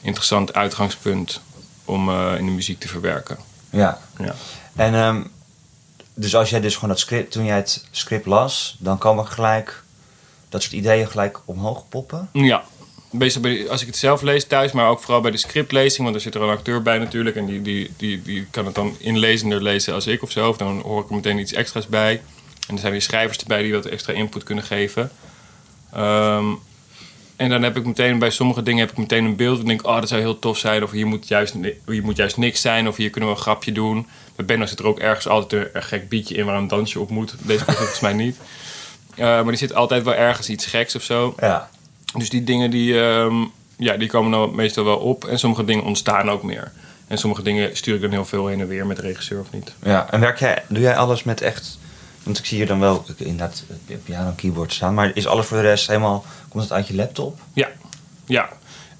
interessant 0.00 0.54
uitgangspunt 0.54 1.40
om 1.84 2.08
eh, 2.08 2.32
in 2.38 2.44
de 2.46 2.52
muziek 2.52 2.80
te 2.80 2.88
verwerken. 2.88 3.36
Ja. 3.70 3.98
Ja. 4.18 4.34
En 4.76 4.94
ehm, 4.94 5.22
dus 6.18 6.36
als 6.36 6.50
jij 6.50 6.60
dus 6.60 6.74
gewoon 6.74 6.88
dat 6.88 6.98
script, 6.98 7.32
toen 7.32 7.44
jij 7.44 7.56
het 7.56 7.84
script 7.90 8.26
las, 8.26 8.76
dan 8.78 8.98
komen 8.98 9.26
gelijk 9.26 9.82
dat 10.48 10.62
soort 10.62 10.74
ideeën 10.74 11.08
gelijk 11.08 11.40
omhoog 11.44 11.88
poppen. 11.88 12.28
Ja, 12.32 12.64
meestal 13.10 13.42
bij 13.42 13.70
als 13.70 13.80
ik 13.80 13.86
het 13.86 13.96
zelf 13.96 14.22
lees 14.22 14.44
thuis, 14.44 14.72
maar 14.72 14.88
ook 14.88 15.00
vooral 15.00 15.20
bij 15.20 15.30
de 15.30 15.36
scriptlezing, 15.36 16.02
want 16.02 16.14
er 16.14 16.20
zit 16.20 16.34
er 16.34 16.42
een 16.42 16.56
acteur 16.56 16.82
bij 16.82 16.98
natuurlijk 16.98 17.36
en 17.36 17.46
die, 17.46 17.62
die, 17.62 17.90
die, 17.96 18.22
die 18.22 18.46
kan 18.50 18.66
het 18.66 18.74
dan 18.74 18.96
inlezender 18.98 19.62
lezen 19.62 19.94
als 19.94 20.06
ik 20.06 20.22
of 20.22 20.30
zo. 20.30 20.54
Dan 20.56 20.80
hoor 20.80 21.02
ik 21.02 21.08
er 21.08 21.14
meteen 21.14 21.38
iets 21.38 21.52
extra's 21.52 21.86
bij. 21.86 22.22
En 22.68 22.74
er 22.74 22.80
zijn 22.80 22.92
weer 22.92 23.02
schrijvers 23.02 23.38
erbij 23.38 23.62
die 23.62 23.72
wat 23.72 23.84
extra 23.84 24.12
input 24.12 24.42
kunnen 24.42 24.64
geven. 24.64 25.10
Ehm, 25.92 26.44
en 27.36 27.48
dan 27.48 27.62
heb 27.62 27.76
ik 27.76 27.86
meteen 27.86 28.18
bij 28.18 28.30
sommige 28.30 28.62
dingen 28.62 28.80
heb 28.80 28.90
ik 28.90 28.96
meteen 28.96 29.24
een 29.24 29.36
beeld. 29.36 29.58
En 29.58 29.64
denk 29.64 29.80
ik, 29.80 29.86
oh, 29.86 30.00
dat 30.00 30.08
zou 30.08 30.20
heel 30.20 30.38
tof 30.38 30.58
zijn. 30.58 30.82
Of 30.82 30.90
hier 30.90 31.06
moet 31.06 31.28
juist, 31.28 31.54
hier 31.86 32.02
moet 32.02 32.16
juist 32.16 32.36
niks 32.36 32.60
zijn. 32.60 32.88
Of 32.88 32.96
hier 32.96 33.10
kunnen 33.10 33.30
we 33.30 33.36
een 33.36 33.42
grapje 33.42 33.72
doen. 33.72 34.06
Bij 34.36 34.44
Benno 34.44 34.66
zit 34.66 34.78
er 34.78 34.86
ook 34.86 34.98
ergens 34.98 35.28
altijd 35.28 35.74
een, 35.74 35.82
gek 35.82 36.08
beatje 36.08 36.34
in 36.34 36.44
waar 36.44 36.56
een 36.56 36.68
dansje 36.68 37.00
op 37.00 37.10
moet. 37.10 37.34
Deze 37.42 37.64
keer 37.64 37.74
volgens 37.74 38.00
mij 38.00 38.12
niet. 38.12 38.36
Eh, 39.16 39.24
maar 39.24 39.46
er 39.46 39.56
zit 39.56 39.74
altijd 39.74 40.04
wel 40.04 40.14
ergens 40.14 40.48
iets 40.48 40.66
geks 40.66 40.96
of 40.96 41.02
zo. 41.02 41.34
Ja. 41.40 41.70
Dus 42.16 42.30
die 42.30 42.44
dingen 42.44 42.70
die, 42.70 43.00
ehm, 43.00 43.34
ja, 43.76 43.96
die 43.96 44.08
komen 44.08 44.30
dan 44.30 44.54
meestal 44.54 44.84
wel 44.84 44.96
op. 44.96 45.24
En 45.24 45.38
sommige 45.38 45.64
dingen 45.64 45.84
ontstaan 45.84 46.30
ook 46.30 46.42
meer. 46.42 46.72
En 47.06 47.18
sommige 47.18 47.42
dingen 47.42 47.76
stuur 47.76 47.94
ik 47.94 48.00
dan 48.00 48.10
heel 48.10 48.24
veel 48.24 48.46
heen 48.46 48.60
en 48.60 48.68
weer 48.68 48.86
met 48.86 48.98
regisseur 48.98 49.40
of 49.40 49.52
niet. 49.52 49.72
ja. 49.82 50.06
En 50.10 50.20
werk 50.20 50.38
jij, 50.38 50.62
doe 50.68 50.82
jij 50.82 50.96
alles 50.96 51.22
met 51.22 51.40
echt. 51.40 51.78
Want 52.26 52.38
ik 52.38 52.46
zie 52.46 52.56
hier 52.56 52.66
dan 52.66 52.80
wel 52.80 53.04
inderdaad 53.16 53.64
piano 54.04 54.32
keyboard 54.36 54.72
staan, 54.72 54.94
maar 54.94 55.10
is 55.14 55.26
alles 55.26 55.46
voor 55.46 55.56
de 55.56 55.62
rest 55.62 55.86
helemaal. 55.86 56.24
Komt 56.48 56.62
het 56.62 56.72
uit 56.72 56.88
je 56.88 56.94
laptop? 56.94 57.38
Ja, 57.52 57.68
ja. 58.24 58.48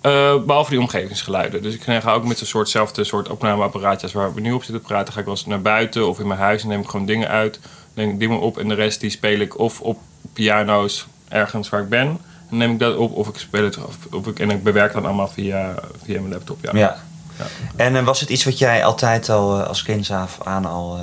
Eh, 0.01 0.43
behalve 0.43 0.71
die 0.71 0.81
omgevingsgeluiden. 0.81 1.63
Dus 1.63 1.75
ik 1.75 1.83
ga 1.83 2.13
ook 2.13 2.25
met 2.25 2.39
zo'n 2.39 2.47
soortzelfde 2.47 3.05
soort 3.05 3.29
opnameapparaatjes 3.29 4.13
waar 4.13 4.35
we 4.35 4.41
nu 4.41 4.53
op 4.53 4.63
zitten 4.63 4.83
praten. 4.83 5.13
Ga 5.13 5.19
ik 5.19 5.25
wel 5.25 5.35
eens 5.35 5.47
naar 5.47 5.63
buiten 5.63 6.09
of 6.09 6.19
in 6.19 6.27
mijn 6.27 6.41
huis 6.41 6.63
en 6.63 6.69
neem 6.69 6.81
ik 6.81 6.89
gewoon 6.89 7.07
dingen 7.07 7.29
uit. 7.29 7.61
Neem 7.95 8.11
ik 8.11 8.19
dingen 8.19 8.41
op 8.41 8.59
en 8.59 8.69
de 8.69 8.75
rest 8.75 9.01
die 9.01 9.11
speel 9.11 9.41
ik 9.41 9.59
of 9.59 9.81
op 9.81 9.99
piano's 10.33 11.07
ergens 11.29 11.69
waar 11.69 11.83
ik 11.83 11.89
ben. 11.89 12.19
Dan 12.49 12.59
neem 12.59 12.73
ik 12.73 12.79
dat 12.79 12.97
op 12.97 13.13
of 13.13 13.29
ik 13.29 13.37
speel 13.37 13.65
het 13.65 13.85
of, 13.85 13.97
of 14.11 14.27
ik, 14.27 14.39
en 14.39 14.51
ik 14.51 14.63
bewerk 14.63 14.93
dan 14.93 15.05
allemaal 15.05 15.29
via, 15.29 15.75
via 16.05 16.21
mijn 16.21 16.33
laptop. 16.33 16.59
Ja. 16.63 16.71
Ja. 16.75 16.97
Ja. 17.39 17.45
En 17.77 17.97
eh, 17.97 18.05
was 18.05 18.21
het 18.21 18.29
iets 18.29 18.45
wat 18.45 18.59
jij 18.59 18.85
altijd 18.85 19.29
al 19.29 19.61
eh, 19.61 19.67
als 19.67 19.83
kind 19.83 20.11
af 20.11 20.39
aan 20.45 20.67
al 20.67 21.01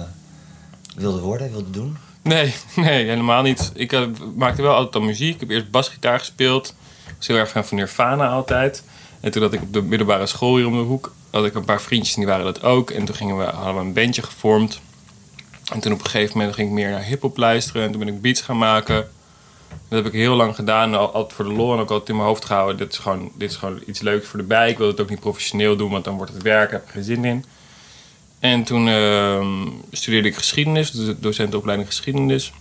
wilde 0.96 1.20
worden, 1.20 1.52
wilde 1.52 1.70
doen? 1.70 1.98
Nee, 2.24 2.54
nee, 2.76 3.06
helemaal 3.06 3.42
niet. 3.42 3.72
Ik 3.76 3.92
eh, 3.92 4.02
maakte 4.36 4.62
wel 4.62 4.74
altijd 4.76 4.96
al 4.96 5.02
muziek. 5.02 5.34
Ik 5.34 5.40
heb 5.40 5.50
eerst 5.50 5.72
basgitaar 5.72 6.20
gespeeld. 6.20 6.76
Ik 7.08 7.14
was 7.18 7.28
heel 7.28 7.38
erg 7.38 7.50
fan 7.50 7.66
van 7.66 7.78
Nirvana 7.78 8.28
altijd. 8.30 8.84
En 9.20 9.32
toen 9.32 9.42
dat 9.42 9.54
ik 9.54 9.62
op 9.62 9.74
de 9.74 9.82
middelbare 9.82 10.26
school 10.28 10.56
hier 10.56 10.68
om 10.68 10.74
de 10.74 10.80
hoek... 10.84 11.14
had 11.32 11.46
ik 11.46 11.54
een 11.56 11.66
paar 11.66 11.82
vriendjes 11.82 12.16
en 12.16 12.22
die 12.22 12.30
waren 12.30 12.46
dat 12.46 12.64
ook. 12.64 12.90
En 12.92 13.06
toen 13.06 13.16
gingen 13.16 13.38
we, 13.38 13.44
hadden 13.44 13.74
we 13.76 13.80
een 13.82 13.94
bandje 13.94 14.22
gevormd. 14.24 14.80
En 15.74 15.80
toen 15.80 15.92
op 15.94 16.00
een 16.00 16.10
gegeven 16.10 16.38
moment 16.38 16.56
ging 16.56 16.68
ik 16.68 16.74
meer 16.74 16.90
naar 16.90 17.04
hiphop 17.04 17.38
luisteren. 17.38 17.84
En 17.84 17.90
toen 17.92 18.00
ben 18.00 18.08
ik 18.14 18.22
beats 18.22 18.42
gaan 18.42 18.58
maken. 18.58 19.10
Dat 19.90 20.04
heb 20.04 20.14
ik 20.14 20.20
heel 20.20 20.36
lang 20.36 20.56
gedaan. 20.56 20.94
al- 20.96 21.14
Altijd 21.14 21.34
voor 21.34 21.46
de 21.46 21.52
lol 21.52 21.74
en 21.74 21.80
ook 21.80 21.90
altijd 21.90 22.10
in 22.10 22.16
mijn 22.16 22.28
hoofd 22.28 22.46
gehouden. 22.46 22.78
Dit 22.78 22.92
is 22.92 22.98
gewoon, 22.98 23.32
dit 23.36 23.50
is 23.50 23.56
gewoon 23.56 23.80
iets 23.88 24.00
leuks 24.02 24.28
voor 24.28 24.40
de 24.40 24.46
bij. 24.46 24.70
Ik 24.70 24.78
wil 24.78 24.88
het 24.88 25.02
ook 25.02 25.10
niet 25.10 25.20
professioneel 25.20 25.76
doen, 25.76 25.92
want 25.92 26.04
dan 26.04 26.16
wordt 26.18 26.34
het 26.34 26.42
werk. 26.42 26.70
Daar 26.72 26.80
heb 26.80 26.88
ik 26.88 26.94
geen 26.94 27.04
zin 27.04 27.26
in. 27.26 27.46
En 28.44 28.64
toen 28.64 28.88
ehm, 28.88 29.68
studeerde 29.92 30.28
ik 30.28 30.36
geschiedenis, 30.36 30.92
docentenopleiding 31.18 31.90
geschiedenis. 31.90 32.54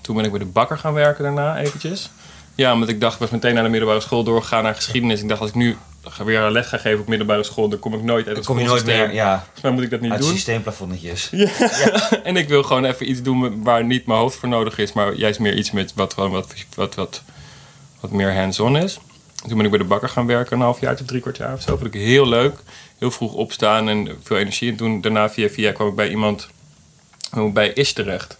Toen 0.00 0.16
ben 0.16 0.24
ik 0.24 0.30
bij 0.30 0.38
de 0.38 0.46
bakker 0.46 0.78
gaan 0.78 0.92
werken 0.92 1.24
daarna 1.24 1.58
eventjes. 1.58 2.10
Ja, 2.54 2.72
omdat 2.72 2.88
ik 2.88 3.00
dacht, 3.00 3.14
ik 3.14 3.20
was 3.20 3.30
meteen 3.30 3.54
naar 3.54 3.62
de 3.62 3.68
middelbare 3.68 4.00
school 4.00 4.24
doorgegaan 4.24 4.62
naar 4.62 4.74
geschiedenis. 4.74 5.22
Ik 5.22 5.28
dacht, 5.28 5.40
als 5.40 5.48
ik 5.48 5.54
nu 5.56 5.76
weer 6.24 6.40
een 6.40 6.52
les 6.52 6.66
ga 6.66 6.76
geven 6.76 7.00
op 7.00 7.08
middelbare 7.08 7.42
school, 7.42 7.68
dan 7.68 7.78
kom 7.78 7.94
ik 7.94 8.02
nooit 8.02 8.16
uit 8.16 8.26
Dan 8.26 8.34
het 8.36 8.46
kom 8.46 8.58
je 8.58 8.64
nooit 8.64 8.84
meer 8.84 9.12
ja, 9.12 9.36
Volgens 9.38 9.62
mij 9.62 9.70
moet 9.72 9.82
ik 9.82 9.90
dat 9.90 10.00
niet 10.00 10.10
uit 10.12 10.20
doen. 10.20 10.30
systeemplafonnetjes. 10.30 11.30
En 12.22 12.36
ik 12.36 12.48
wil 12.48 12.62
gewoon 12.62 12.84
even 12.84 13.10
iets 13.10 13.22
doen 13.22 13.62
waar 13.62 13.84
niet 13.84 14.06
mijn 14.06 14.18
hoofd 14.18 14.36
voor 14.36 14.48
nodig 14.48 14.78
is, 14.78 14.92
maar 14.92 15.14
juist 15.14 15.40
meer 15.40 15.54
iets 15.54 15.70
met 15.70 15.92
wat, 15.94 16.14
gewoon 16.14 16.30
wat, 16.30 16.54
wat, 16.74 16.94
wat 16.94 17.22
wat 18.00 18.10
meer 18.10 18.34
hands-on 18.34 18.76
is. 18.76 18.98
Toen 19.46 19.56
ben 19.56 19.64
ik 19.64 19.70
bij 19.70 19.78
de 19.78 19.84
bakker 19.84 20.08
gaan 20.08 20.26
werken, 20.26 20.56
een 20.56 20.62
half 20.62 20.80
jaar 20.80 20.96
tot 20.96 21.08
drie 21.08 21.20
kwart 21.20 21.36
jaar 21.36 21.52
of 21.52 21.62
zo. 21.62 21.76
Vond 21.76 21.94
ik 21.94 22.00
heel 22.00 22.28
leuk. 22.28 22.54
Heel 22.98 23.10
vroeg 23.10 23.32
opstaan 23.32 23.88
en 23.88 24.18
veel 24.22 24.36
energie. 24.36 24.70
En 24.70 24.76
toen 24.76 25.00
daarna 25.00 25.30
via 25.30 25.48
via 25.48 25.72
kwam 25.72 25.88
ik 25.88 25.94
bij 25.94 26.08
iemand 26.08 26.48
bij 27.52 27.68
Is 27.68 27.92
terecht. 27.92 28.38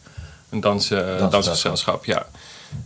Een 0.50 0.60
dans, 0.60 0.90
uh, 0.90 1.30
dansgezelschap, 1.30 2.04
ja. 2.04 2.26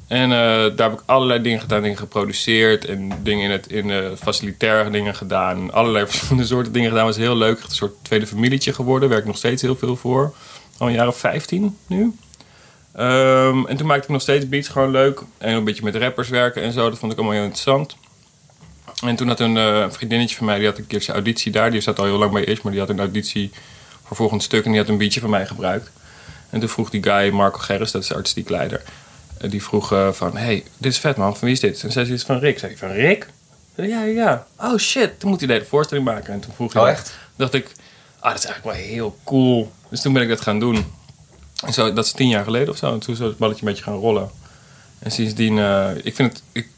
En 0.06 0.30
uh, 0.30 0.36
daar 0.76 0.90
heb 0.90 0.92
ik 0.92 1.02
allerlei 1.04 1.42
dingen 1.42 1.60
gedaan, 1.60 1.82
dingen 1.82 1.96
geproduceerd 1.96 2.84
en 2.84 3.12
dingen 3.22 3.44
in 3.44 3.50
het 3.50 3.66
in 3.66 3.88
uh, 3.88 4.10
facilitaire 4.16 4.90
dingen 4.90 5.14
gedaan. 5.14 5.72
Allerlei 5.72 6.06
verschillende 6.10 6.46
soorten 6.46 6.72
dingen 6.72 6.90
gedaan. 6.90 7.06
Was 7.06 7.16
heel 7.16 7.36
leuk. 7.36 7.58
Echt 7.58 7.68
een 7.68 7.74
soort 7.74 7.94
tweede 8.02 8.26
familietje 8.26 8.72
geworden. 8.72 9.08
Werk 9.08 9.24
nog 9.24 9.36
steeds 9.36 9.62
heel 9.62 9.76
veel 9.76 9.96
voor. 9.96 10.34
Al 10.78 10.86
een 10.86 10.92
jaar 10.92 11.08
of 11.08 11.18
15 11.18 11.76
nu. 11.86 12.16
Um, 12.98 13.66
en 13.66 13.76
toen 13.76 13.86
maakte 13.86 14.04
ik 14.04 14.12
nog 14.12 14.20
steeds 14.20 14.48
beats 14.48 14.68
gewoon 14.68 14.90
leuk. 14.90 15.22
En 15.38 15.54
een 15.54 15.64
beetje 15.64 15.84
met 15.84 15.94
rappers 15.94 16.28
werken 16.28 16.62
en 16.62 16.72
zo. 16.72 16.90
Dat 16.90 16.98
vond 16.98 17.12
ik 17.12 17.18
allemaal 17.18 17.36
heel 17.36 17.44
interessant. 17.44 17.96
En 19.04 19.16
toen 19.16 19.28
had 19.28 19.40
een 19.40 19.56
uh, 19.56 19.86
vriendinnetje 19.90 20.36
van 20.36 20.46
mij, 20.46 20.58
die 20.58 20.66
had 20.66 20.78
een 20.78 20.86
keertje 20.86 21.12
auditie 21.12 21.52
daar. 21.52 21.70
Die 21.70 21.80
zat 21.80 21.98
al 21.98 22.04
heel 22.04 22.18
lang 22.18 22.32
bij 22.32 22.44
Ish, 22.44 22.60
maar 22.60 22.72
die 22.72 22.80
had 22.80 22.90
een 22.90 22.98
auditie 22.98 23.50
voor 24.04 24.16
volgend 24.16 24.42
stuk. 24.42 24.64
En 24.64 24.70
die 24.70 24.80
had 24.80 24.88
een 24.88 24.98
beatje 24.98 25.20
van 25.20 25.30
mij 25.30 25.46
gebruikt. 25.46 25.90
En 26.50 26.60
toen 26.60 26.68
vroeg 26.68 26.90
die 26.90 27.02
guy, 27.02 27.30
Marco 27.30 27.58
Gerris, 27.58 27.90
dat 27.90 28.02
is 28.02 28.08
de 28.08 28.14
artistiek 28.14 28.48
leider. 28.48 28.82
Die 29.48 29.62
vroeg 29.62 29.92
uh, 29.92 30.12
van, 30.12 30.36
hey, 30.36 30.64
dit 30.76 30.92
is 30.92 30.98
vet 30.98 31.16
man, 31.16 31.36
van 31.36 31.40
wie 31.40 31.52
is 31.52 31.60
dit? 31.60 31.82
En 31.82 31.92
zei 31.92 32.06
ze 32.06 32.12
iets 32.12 32.24
van 32.24 32.38
Rick. 32.38 32.58
Zei 32.58 32.72
ik 32.72 32.78
van 32.78 32.90
Rick? 32.90 33.28
Ja, 33.74 34.02
ja, 34.02 34.46
Oh 34.58 34.76
shit, 34.78 35.20
toen 35.20 35.30
moet 35.30 35.38
hij 35.38 35.48
deze 35.48 35.64
voorstelling 35.64 36.06
maken. 36.06 36.32
En 36.32 36.40
toen 36.40 36.52
vroeg 36.54 36.72
hij, 36.72 36.82
oh, 36.82 36.88
echt? 36.88 37.16
dacht 37.36 37.54
ik, 37.54 37.72
ah, 38.18 38.30
dat 38.30 38.38
is 38.38 38.44
eigenlijk 38.44 38.76
wel 38.76 38.86
heel 38.86 39.18
cool. 39.24 39.72
Dus 39.88 40.00
toen 40.00 40.12
ben 40.12 40.22
ik 40.22 40.28
dat 40.28 40.40
gaan 40.40 40.58
doen. 40.58 40.92
En 41.64 41.72
zo, 41.72 41.92
dat 41.92 42.04
is 42.04 42.12
tien 42.12 42.28
jaar 42.28 42.44
geleden 42.44 42.68
of 42.68 42.76
zo. 42.76 42.92
En 42.92 42.98
toen 42.98 43.14
is 43.14 43.20
het 43.20 43.38
balletje 43.38 43.66
een 43.66 43.68
beetje 43.68 43.84
gaan 43.84 43.98
rollen. 43.98 44.30
En 44.98 45.10
sindsdien, 45.10 45.56
uh, 45.56 45.90
ik 46.02 46.14
vind 46.14 46.32
het, 46.32 46.42
ik, 46.52 46.68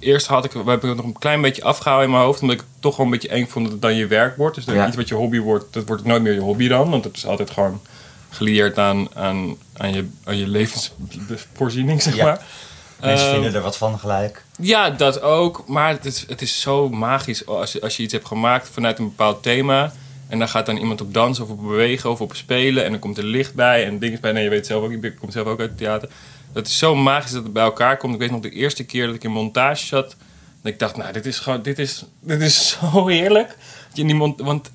eerst 0.00 0.26
had 0.26 0.44
ik, 0.44 0.52
we 0.52 0.58
hebben 0.70 0.88
het 0.88 0.96
nog 0.96 1.06
een 1.06 1.18
klein 1.18 1.40
beetje 1.40 1.62
afgehouden 1.64 2.06
in 2.08 2.14
mijn 2.14 2.24
hoofd, 2.26 2.40
omdat 2.40 2.56
ik 2.56 2.62
het 2.72 2.82
toch 2.82 2.96
wel 2.96 3.06
een 3.06 3.12
beetje 3.12 3.28
eng 3.28 3.46
vond 3.46 3.64
dat 3.64 3.72
het 3.72 3.82
dan 3.82 3.94
je 3.94 4.06
werk 4.06 4.36
wordt. 4.36 4.54
Dus 4.54 4.64
dat 4.64 4.74
Ja. 4.74 4.86
iets 4.86 4.96
wat 4.96 5.08
je 5.08 5.14
hobby 5.14 5.38
wordt, 5.38 5.72
dat 5.72 5.86
wordt 5.86 6.04
nooit 6.04 6.22
meer 6.22 6.32
je 6.32 6.40
hobby 6.40 6.68
dan, 6.68 6.90
want 6.90 7.04
het 7.04 7.16
is 7.16 7.26
altijd 7.26 7.50
gewoon 7.50 7.80
gelieerd 8.30 8.78
aan, 8.78 9.08
aan, 9.14 9.56
aan, 9.76 9.92
je, 9.94 10.08
aan 10.24 10.36
je 10.36 10.48
levensvoorziening, 10.48 12.02
zeg 12.02 12.16
Ja. 12.16 12.24
maar. 12.24 12.40
Mensen 13.00 13.26
Eh, 13.26 13.32
vinden 13.32 13.54
er 13.54 13.60
wat 13.60 13.76
van 13.76 13.98
gelijk. 13.98 14.44
ja, 14.60 14.90
dat 14.90 15.20
ook. 15.20 15.64
Maar 15.66 15.88
het 15.90 16.04
is, 16.04 16.24
het 16.28 16.42
is 16.42 16.60
zo 16.60 16.88
magisch 16.88 17.46
als 17.46 17.72
je, 17.72 17.80
als 17.80 17.96
je 17.96 18.02
iets 18.02 18.12
hebt 18.12 18.26
gemaakt 18.26 18.68
vanuit 18.72 18.98
een 18.98 19.04
bepaald 19.08 19.42
thema. 19.42 19.92
En 20.28 20.38
dan 20.38 20.48
gaat 20.48 20.66
dan 20.66 20.76
iemand 20.76 21.00
op 21.00 21.14
dansen 21.14 21.44
of 21.44 21.50
op 21.50 21.62
bewegen 21.62 22.10
of 22.10 22.20
op 22.20 22.34
spelen. 22.34 22.84
En 22.84 22.90
dan 22.90 23.00
komt 23.00 23.18
er 23.18 23.24
licht 23.24 23.54
bij 23.54 23.84
en 23.86 23.98
dingen 23.98 24.20
bij. 24.20 24.32
Nee, 24.32 24.42
je 24.44 24.50
weet 24.50 24.66
zelf 24.66 24.84
ook, 24.84 24.90
ik 24.90 25.16
kom 25.20 25.30
zelf 25.30 25.46
ook 25.46 25.60
uit 25.60 25.68
het 25.68 25.78
theater. 25.78 26.08
Dat 26.56 26.66
is 26.66 26.78
zo 26.78 26.94
magisch 26.94 27.30
dat 27.30 27.42
het 27.42 27.52
bij 27.52 27.62
elkaar 27.62 27.96
komt. 27.96 28.14
Ik 28.14 28.20
weet 28.20 28.30
nog 28.30 28.40
de 28.40 28.50
eerste 28.50 28.84
keer 28.84 29.06
dat 29.06 29.14
ik 29.14 29.24
in 29.24 29.30
montage 29.30 29.86
zat. 29.86 30.16
Dat 30.62 30.72
ik 30.72 30.78
dacht, 30.78 30.96
nou, 30.96 31.12
dit 31.12 31.26
is 31.26 31.38
gewoon, 31.38 31.62
dit 31.62 31.78
is, 31.78 32.04
dit 32.20 32.40
is 32.40 32.68
zo 32.92 33.06
heerlijk. 33.06 33.56
Je 33.92 34.04
in 34.04 34.34
want 34.36 34.70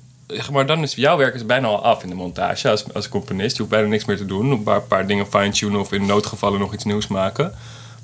maar, 0.50 0.66
dan 0.66 0.82
is 0.82 0.94
jouw 0.94 1.16
werk 1.16 1.34
is 1.34 1.46
bijna 1.46 1.66
al 1.66 1.84
af 1.84 2.02
in 2.02 2.08
de 2.08 2.14
montage 2.14 2.68
als, 2.70 2.94
als 2.94 3.08
componist. 3.08 3.52
Je 3.52 3.58
hoeft 3.58 3.74
bijna 3.74 3.88
niks 3.88 4.04
meer 4.04 4.16
te 4.16 4.26
doen. 4.26 4.50
Een 4.50 4.62
paar, 4.62 4.82
paar 4.82 5.06
dingen 5.06 5.26
fine-tunen 5.26 5.80
of 5.80 5.92
in 5.92 6.06
noodgevallen 6.06 6.60
nog 6.60 6.74
iets 6.74 6.84
nieuws 6.84 7.06
maken. 7.06 7.54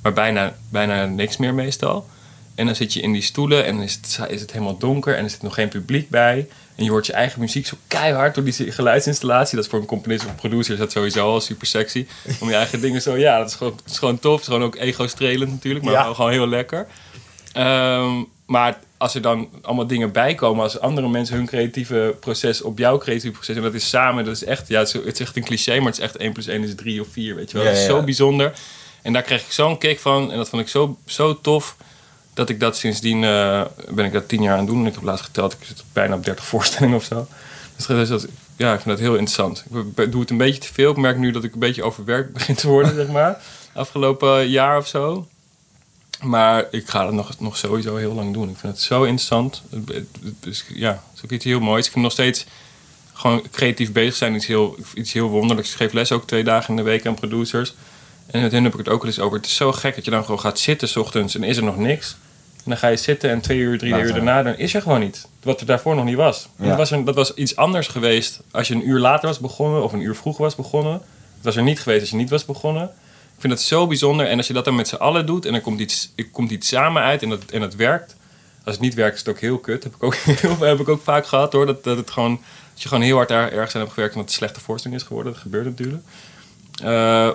Maar 0.02 0.12
bijna, 0.12 0.54
bijna 0.68 1.04
niks 1.04 1.36
meer 1.36 1.54
meestal. 1.54 2.06
En 2.58 2.66
dan 2.66 2.74
zit 2.74 2.92
je 2.92 3.00
in 3.00 3.12
die 3.12 3.22
stoelen 3.22 3.64
en 3.64 3.80
is 3.80 3.94
het, 3.94 4.18
is 4.30 4.40
het 4.40 4.52
helemaal 4.52 4.78
donker 4.78 5.16
en 5.16 5.24
er 5.24 5.30
zit 5.30 5.42
nog 5.42 5.54
geen 5.54 5.68
publiek 5.68 6.10
bij. 6.10 6.48
En 6.76 6.84
je 6.84 6.90
hoort 6.90 7.06
je 7.06 7.12
eigen 7.12 7.40
muziek 7.40 7.66
zo 7.66 7.76
keihard 7.86 8.34
door 8.34 8.44
die 8.44 8.72
geluidsinstallatie. 8.72 9.54
Dat 9.56 9.64
is 9.64 9.70
voor 9.70 9.80
een 9.80 9.86
componist 9.86 10.24
of 10.24 10.34
producer 10.34 10.72
is 10.72 10.78
dat 10.78 10.92
sowieso 10.92 11.32
al 11.32 11.40
super 11.40 11.66
sexy. 11.66 12.06
Om 12.40 12.48
je 12.48 12.54
eigen 12.54 12.80
dingen 12.80 13.02
zo, 13.02 13.16
ja, 13.16 13.38
dat 13.38 13.48
is 13.48 13.54
gewoon, 13.54 13.72
dat 13.84 13.90
is 13.92 13.98
gewoon 13.98 14.18
tof. 14.18 14.32
Het 14.32 14.40
is 14.40 14.46
gewoon 14.46 14.62
ook 14.62 14.76
ego-strelend 14.76 15.50
natuurlijk, 15.50 15.84
maar 15.84 15.94
Ja. 15.94 16.14
gewoon 16.14 16.30
heel 16.30 16.48
lekker. 16.48 16.86
Ehm, 17.52 18.22
maar 18.46 18.78
als 18.96 19.14
er 19.14 19.22
dan 19.22 19.48
allemaal 19.62 19.86
dingen 19.86 20.12
bij 20.12 20.34
komen, 20.34 20.62
als 20.62 20.80
andere 20.80 21.08
mensen 21.08 21.36
hun 21.36 21.46
creatieve 21.46 22.16
proces 22.20 22.62
op 22.62 22.78
jouw 22.78 22.98
creatieve 22.98 23.36
proces, 23.36 23.56
en 23.56 23.62
dat 23.62 23.74
is 23.74 23.88
samen, 23.88 24.24
dat 24.24 24.34
is 24.34 24.44
echt, 24.44 24.68
ja, 24.68 24.78
het 24.78 24.88
is, 24.88 24.92
het 24.94 25.04
is 25.14 25.20
echt 25.20 25.36
een 25.36 25.44
cliché, 25.44 25.76
maar 25.76 25.86
het 25.86 25.98
is 25.98 26.04
echt 26.04 26.16
1 26.16 26.32
plus 26.32 26.46
1 26.46 26.62
is 26.64 26.74
3 26.74 27.00
of 27.00 27.06
4, 27.10 27.34
weet 27.34 27.50
je 27.50 27.56
wel. 27.56 27.66
Ja, 27.66 27.72
dat 27.72 27.78
is 27.80 27.86
ja, 27.86 27.92
zo 27.92 28.02
bijzonder. 28.02 28.52
En 29.02 29.12
daar 29.12 29.22
kreeg 29.22 29.42
ik 29.44 29.52
zo'n 29.52 29.78
kick 29.78 30.00
van, 30.00 30.30
en 30.30 30.36
dat 30.36 30.48
vond 30.48 30.62
ik 30.62 30.68
zo, 30.68 30.98
zo 31.06 31.40
tof, 31.40 31.76
dat 32.38 32.48
ik 32.48 32.60
dat 32.60 32.76
sindsdien, 32.76 33.24
eh, 33.24 33.62
ben 33.88 34.04
ik 34.04 34.12
dat 34.12 34.28
tien 34.28 34.42
jaar 34.42 34.58
aan 34.58 34.66
doen. 34.66 34.80
En 34.80 34.86
ik 34.86 34.94
heb 34.94 35.02
laatst 35.02 35.24
geteld, 35.24 35.52
ik 35.52 35.58
zit 35.60 35.84
bijna 35.92 36.14
op 36.14 36.24
30 36.24 36.44
voorstellingen 36.52 36.96
of 36.96 37.04
zo. 37.04 37.26
Dus 37.76 38.08
dat 38.08 38.26
ja, 38.56 38.72
ik 38.72 38.80
vind 38.80 38.96
dat 38.96 38.98
heel 38.98 39.12
interessant. 39.12 39.64
Ik 39.96 40.12
doe 40.12 40.20
het 40.20 40.30
een 40.30 40.36
beetje 40.36 40.60
te 40.60 40.72
veel. 40.72 40.90
Ik 40.90 40.96
merk 40.96 41.18
nu 41.18 41.30
dat 41.30 41.44
ik 41.44 41.52
een 41.52 41.58
beetje 41.58 41.82
overwerkt 41.82 42.32
begin 42.38 42.54
te 42.54 42.68
worden, 42.68 42.94
zeg 42.94 43.08
maar. 43.08 43.42
Afgelopen 43.72 44.48
jaar 44.48 44.78
of 44.78 44.86
zo. 44.86 45.28
Maar 46.22 46.66
ik 46.70 46.88
ga 46.88 47.06
het 47.06 47.14
nog, 47.14 47.40
nog 47.40 47.56
sowieso 47.56 47.96
heel 47.96 48.14
lang 48.14 48.32
doen. 48.32 48.48
Ik 48.48 48.56
vind 48.56 48.72
het 48.72 48.82
zo 48.82 49.02
interessant. 49.02 49.62
Het, 49.70 50.06
is, 50.44 50.64
ja, 50.68 50.90
het 50.90 51.16
is 51.16 51.24
ook 51.24 51.30
iets 51.30 51.44
heel 51.44 51.60
moois. 51.60 51.86
Ik 51.86 51.92
vind 51.92 52.04
nog 52.04 52.12
steeds 52.12 52.46
gewoon 53.12 53.42
creatief 53.50 53.92
bezig 53.92 54.14
zijn 54.14 54.34
iets 54.34 54.46
heel, 54.46 54.76
iets 54.94 55.12
heel 55.12 55.28
wonderlijks. 55.28 55.70
Ik 55.70 55.76
geef 55.76 55.92
les 55.92 56.12
ook 56.12 56.26
twee 56.26 56.44
dagen 56.44 56.70
in 56.70 56.76
de 56.76 56.82
week 56.82 57.06
aan 57.06 57.14
producers. 57.14 57.74
En 58.26 58.42
met 58.42 58.52
hen 58.52 58.64
heb 58.64 58.72
ik 58.72 58.78
het 58.78 58.88
ook 58.88 59.02
wel 59.02 59.10
eens 59.10 59.20
over. 59.20 59.36
Het 59.36 59.46
is 59.46 59.56
zo 59.56 59.72
gek 59.72 59.94
dat 59.94 60.04
je 60.04 60.10
dan 60.10 60.24
gewoon 60.24 60.40
gaat 60.40 60.58
zitten 60.58 60.88
's 60.88 60.96
ochtends 60.96 61.34
en 61.34 61.42
is 61.42 61.56
er 61.56 61.62
nog 61.62 61.76
niks. 61.76 62.16
En 62.68 62.74
dan 62.74 62.82
ga 62.82 62.88
je 62.88 62.96
zitten 62.96 63.30
en 63.30 63.40
twee 63.40 63.58
uur, 63.58 63.78
drie 63.78 63.90
Later. 63.90 64.06
uur 64.06 64.12
daarna, 64.12 64.42
dan 64.42 64.56
is 64.56 64.74
er 64.74 64.82
gewoon 64.82 65.00
niet. 65.00 65.28
Wat 65.42 65.60
er 65.60 65.66
daarvoor 65.66 65.94
nog 65.94 66.04
niet 66.04 66.16
was. 66.16 66.48
Ja. 66.56 66.66
Dat, 66.68 66.76
was 66.76 67.04
dat 67.04 67.14
was 67.14 67.34
iets 67.34 67.56
anders 67.56 67.86
geweest 67.86 68.40
als 68.50 68.68
je 68.68 68.74
een 68.74 68.88
uur 68.88 68.98
later 68.98 69.28
was 69.28 69.38
begonnen 69.38 69.82
of 69.82 69.92
een 69.92 70.00
uur 70.00 70.14
vroeger 70.14 70.42
was 70.42 70.54
begonnen. 70.54 70.92
Het 70.92 71.44
was 71.44 71.56
er 71.56 71.62
niet 71.62 71.80
geweest 71.80 72.00
als 72.00 72.10
je 72.10 72.16
niet 72.16 72.30
was 72.30 72.44
begonnen. 72.44 72.82
Ik 73.34 73.40
vind 73.40 73.52
dat 73.52 73.62
zo 73.62 73.86
bijzonder. 73.86 74.26
En 74.26 74.36
als 74.36 74.46
je 74.46 74.52
dat 74.52 74.64
dan 74.64 74.74
met 74.74 74.88
z'n 74.88 74.94
allen 74.94 75.26
doet 75.26 75.44
en 75.46 75.54
er 75.54 75.60
komt 75.60 75.80
iets, 75.80 76.12
er 76.16 76.28
komt 76.28 76.50
iets 76.50 76.68
samen 76.68 77.02
uit 77.02 77.22
en 77.22 77.28
dat, 77.28 77.44
en 77.44 77.60
dat 77.60 77.74
werkt. 77.74 78.16
Als 78.64 78.74
het 78.74 78.84
niet 78.84 78.94
werkt 78.94 79.14
is 79.14 79.20
het 79.20 79.28
ook 79.28 79.40
heel 79.40 79.58
kut. 79.58 79.82
Heb 79.84 79.94
ik 79.94 80.02
ook, 80.02 80.14
heel, 80.40 80.58
heb 80.58 80.80
ik 80.80 80.88
ook 80.88 81.02
vaak 81.02 81.26
gehad 81.26 81.52
hoor. 81.52 81.66
Dat, 81.66 81.84
dat, 81.84 81.96
het 81.96 82.10
gewoon, 82.10 82.40
dat 82.72 82.82
je 82.82 82.88
gewoon 82.88 83.02
heel 83.04 83.16
hard 83.16 83.30
er, 83.30 83.52
ergens 83.52 83.74
aan 83.74 83.80
hebt 83.80 83.92
gewerkt 83.92 84.14
en 84.14 84.20
dat 84.20 84.30
het 84.30 84.40
een 84.40 84.46
slechte 84.46 84.60
voorstelling 84.60 85.00
is 85.00 85.06
geworden. 85.06 85.32
Dat 85.32 85.42
gebeurt 85.42 85.64
natuurlijk. 85.64 86.02
Eh, 86.82 87.30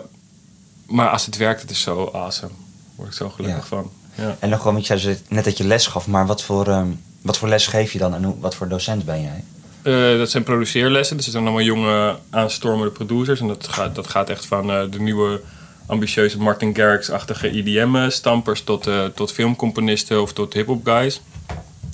maar 0.86 1.10
als 1.10 1.26
het 1.26 1.38
werkt, 1.38 1.62
het 1.62 1.70
is 1.72 1.82
zo 1.82 2.10
awesome. 2.14 2.52
Daar 2.52 2.96
word 2.96 3.10
ik 3.10 3.16
zo 3.16 3.30
gelukkig 3.30 3.62
Ja. 3.62 3.68
van. 3.68 3.92
Ja. 4.16 4.36
En 4.40 4.50
nog 4.50 4.60
gewoon, 4.60 4.74
want 4.74 4.88
jij 4.88 4.98
zei 4.98 5.18
net 5.28 5.44
dat 5.44 5.58
je 5.58 5.64
les 5.64 5.88
gaf, 5.88 6.08
maar 6.08 6.26
wat 6.26 6.44
voor, 6.44 6.68
ehm, 6.68 6.88
wat 7.22 7.38
voor 7.38 7.48
les 7.48 7.68
geef 7.68 7.94
je 7.94 8.00
dan 8.00 8.16
en 8.16 8.24
hoe, 8.24 8.40
wat 8.40 8.56
voor 8.56 8.68
docent 8.68 9.06
ben 9.06 9.22
jij? 9.22 9.44
Eh, 9.84 10.18
dat 10.18 10.30
zijn 10.30 10.44
produceerlessen. 10.44 11.16
Dus 11.16 11.26
het 11.26 11.34
zijn 11.34 11.46
allemaal 11.46 11.66
jonge 11.66 12.16
aanstormende 12.30 12.92
producers. 12.92 13.40
En 13.40 13.48
dat 13.48 13.68
gaat, 13.68 13.96
dat 13.96 14.08
gaat 14.08 14.30
echt 14.30 14.46
van 14.46 14.72
eh, 14.72 14.82
de 14.90 15.00
nieuwe 15.00 15.42
ambitieuze 15.86 16.38
Martin 16.38 16.76
Garrix-achtige 16.76 17.50
EDM-stampers 17.50 18.64
tot, 18.64 18.88
eh, 18.88 19.06
tot 19.06 19.32
filmcomponisten 19.32 20.22
of 20.22 20.34
tot 20.34 20.54
hip-hop 20.54 20.86
guys. 20.86 21.22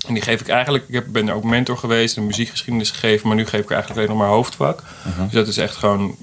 En 0.07 0.13
die 0.13 0.23
geef 0.23 0.41
ik 0.41 0.47
eigenlijk, 0.47 0.83
ik 0.87 0.93
heb, 0.93 1.05
ben 1.07 1.27
er 1.27 1.33
ook 1.33 1.43
mentor 1.43 1.77
geweest 1.77 2.17
en 2.17 2.25
muziekgeschiedenis 2.25 2.91
gegeven, 2.91 3.27
maar 3.27 3.37
nu 3.37 3.45
geef 3.45 3.61
ik 3.61 3.71
eigenlijk 3.71 4.01
alleen 4.01 4.17
nog 4.17 4.27
maar 4.27 4.35
hoofdvak. 4.35 4.83
Dus 5.23 5.31
dat 5.31 5.47
is 5.47 5.57
echt 5.57 5.75
gewoon 5.75 6.15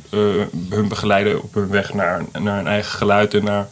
hun 0.69 0.88
begeleiden 0.88 1.43
op 1.43 1.55
hun 1.55 1.69
weg 1.69 1.95
naar, 1.95 2.25
naar 2.33 2.57
hun 2.57 2.67
eigen 2.67 2.99
geluid 2.99 3.35
en 3.35 3.45
naar, 3.45 3.69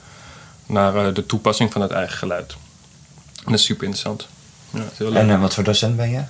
naar 0.67 1.07
eh, 1.07 1.15
de 1.15 1.27
toepassing 1.27 1.73
van 1.73 1.81
het 1.83 1.91
eigen 1.91 2.17
geluid. 2.17 2.53
En 3.37 3.51
dat 3.51 3.55
is 3.55 3.65
super 3.65 3.85
interessant. 3.85 4.29
Ja, 4.71 4.81
is 4.93 4.99
heel. 4.99 5.15
En 5.15 5.31
eh, 5.31 5.41
wat 5.41 5.55
voor 5.55 5.65
docent 5.65 5.97
ben 5.97 6.11
je? 6.11 6.23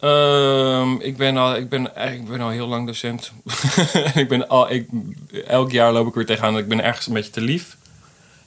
Ehm, 0.00 0.94
ik, 1.00 1.16
ben 1.16 1.36
al, 1.36 1.56
ik, 1.56 1.68
ben, 1.68 1.94
eigenlijk- 1.96 2.24
ik 2.30 2.36
ben 2.36 2.46
al 2.46 2.50
heel 2.50 2.66
lang 2.66 2.86
docent. 2.86 3.32
ik 4.14 4.28
ben 4.28 4.48
al, 4.48 4.70
ik, 4.70 4.88
elk 5.46 5.70
jaar 5.70 5.92
loop 5.92 6.06
ik 6.06 6.14
weer 6.14 6.26
tegenaan 6.26 6.52
dat 6.52 6.62
ik 6.62 6.68
ben 6.68 6.84
ergens 6.84 7.06
een 7.06 7.12
beetje 7.12 7.30
te 7.30 7.40
lief. 7.40 7.76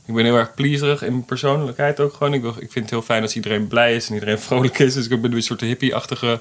Ik 0.06 0.14
ben 0.14 0.26
heel 0.26 0.36
erg 0.36 0.54
pleaserig 0.54 1.04
in 1.04 1.12
mijn 1.12 1.26
persoonlijkheid 1.26 2.00
ook 2.00 2.14
gewoon. 2.14 2.34
Ik, 2.34 2.42
wil, 2.42 2.50
ik 2.60 2.72
vind 2.72 2.76
het 2.76 2.90
heel 2.90 3.02
fijn 3.02 3.22
als 3.22 3.36
iedereen 3.36 3.68
blij 3.68 3.96
is 3.96 4.08
en 4.08 4.14
iedereen 4.14 4.40
vrolijk 4.48 4.80
is. 4.80 4.94
Dus 4.94 5.08
ik 5.08 5.22
ben 5.22 5.34
een 5.34 5.44
soort 5.44 5.62
hippie-achtige 5.62 6.40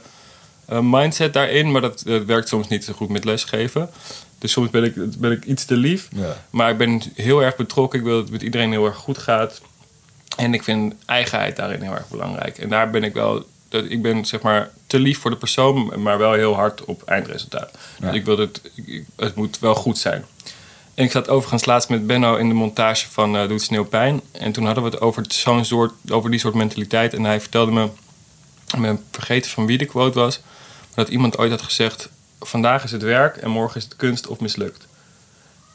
eh, 0.66 0.78
mindset 0.82 1.32
daarin. 1.32 1.70
Maar 1.70 1.80
dat, 1.80 2.02
dat 2.06 2.24
werkt 2.24 2.48
soms 2.48 2.68
niet 2.68 2.84
zo 2.84 2.92
goed 2.92 3.08
met 3.08 3.24
lesgeven. 3.24 3.90
Dus 4.38 4.52
soms 4.52 4.70
ben 4.70 4.84
ik, 4.84 5.20
ben 5.20 5.32
ik 5.32 5.44
iets 5.44 5.64
te 5.64 5.76
lief. 5.76 6.08
Ja. 6.14 6.42
Maar 6.50 6.70
ik 6.70 6.78
ben 6.78 7.02
heel 7.14 7.42
erg 7.42 7.56
betrokken. 7.56 7.98
Ik 7.98 8.04
wil 8.04 8.14
dat 8.14 8.22
het 8.22 8.32
met 8.32 8.42
iedereen 8.42 8.70
heel 8.70 8.86
erg 8.86 8.96
goed 8.96 9.18
gaat. 9.18 9.60
En 10.36 10.54
ik 10.54 10.62
vind 10.62 10.94
eigenheid 11.06 11.56
daarin 11.56 11.82
heel 11.82 11.92
erg 11.92 12.08
belangrijk. 12.08 12.58
En 12.58 12.68
daar 12.68 12.90
ben 12.90 13.04
ik 13.04 13.12
wel... 13.14 13.46
Dat, 13.68 13.84
ik 13.88 14.02
ben 14.02 14.24
zeg 14.24 14.40
maar 14.42 14.70
te 14.86 14.98
lief 14.98 15.18
voor 15.18 15.30
de 15.30 15.36
persoon, 15.36 15.92
maar 16.02 16.18
wel 16.18 16.32
heel 16.32 16.54
hard 16.54 16.84
op 16.84 17.02
eindresultaat. 17.02 17.70
Ja. 18.00 18.06
Dus 18.06 18.16
ik 18.16 18.24
wil 18.24 18.40
ik- 18.40 18.60
ik- 18.86 19.04
het 19.16 19.34
moet 19.34 19.58
wel 19.58 19.74
goed 19.74 19.98
zijn. 19.98 20.24
En 20.94 21.04
ik 21.04 21.10
zat 21.10 21.28
overigens 21.28 21.64
laatst 21.64 21.88
met 21.88 22.06
Benno 22.06 22.36
in 22.36 22.48
de 22.48 22.54
montage 22.54 23.06
van 23.10 23.36
eh 23.36 23.48
Doet 23.48 23.62
Sneeuw 23.62 23.84
Pijn. 23.84 24.20
En 24.32 24.52
toen 24.52 24.64
hadden 24.64 24.84
we 24.84 24.90
het 24.90 25.00
over 25.00 25.24
zo'n 25.28 25.64
soort... 25.64 25.92
Over 26.10 26.30
die 26.30 26.40
soort 26.40 26.54
mentaliteit. 26.54 27.14
En 27.14 27.24
hij 27.24 27.40
vertelde 27.40 27.72
me... 27.72 27.84
Ik 28.74 28.80
ben 28.80 29.04
vergeten 29.10 29.50
van 29.50 29.66
wie 29.66 29.78
de 29.78 29.84
quote 29.84 30.18
was. 30.18 30.40
Maar 30.94 31.04
dat 31.04 31.08
iemand 31.14 31.38
ooit 31.38 31.50
had 31.50 31.62
gezegd... 31.62 32.08
Vandaag 32.40 32.84
is 32.84 32.92
het 32.92 33.02
werk 33.02 33.36
en 33.36 33.50
morgen 33.50 33.76
is 33.76 33.84
het 33.84 33.96
kunst 33.96 34.26
of 34.26 34.40
mislukt. 34.40 34.86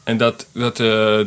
En 0.04 0.16
dat, 0.16 0.46
dat, 0.52 0.80
eh, 0.80 1.20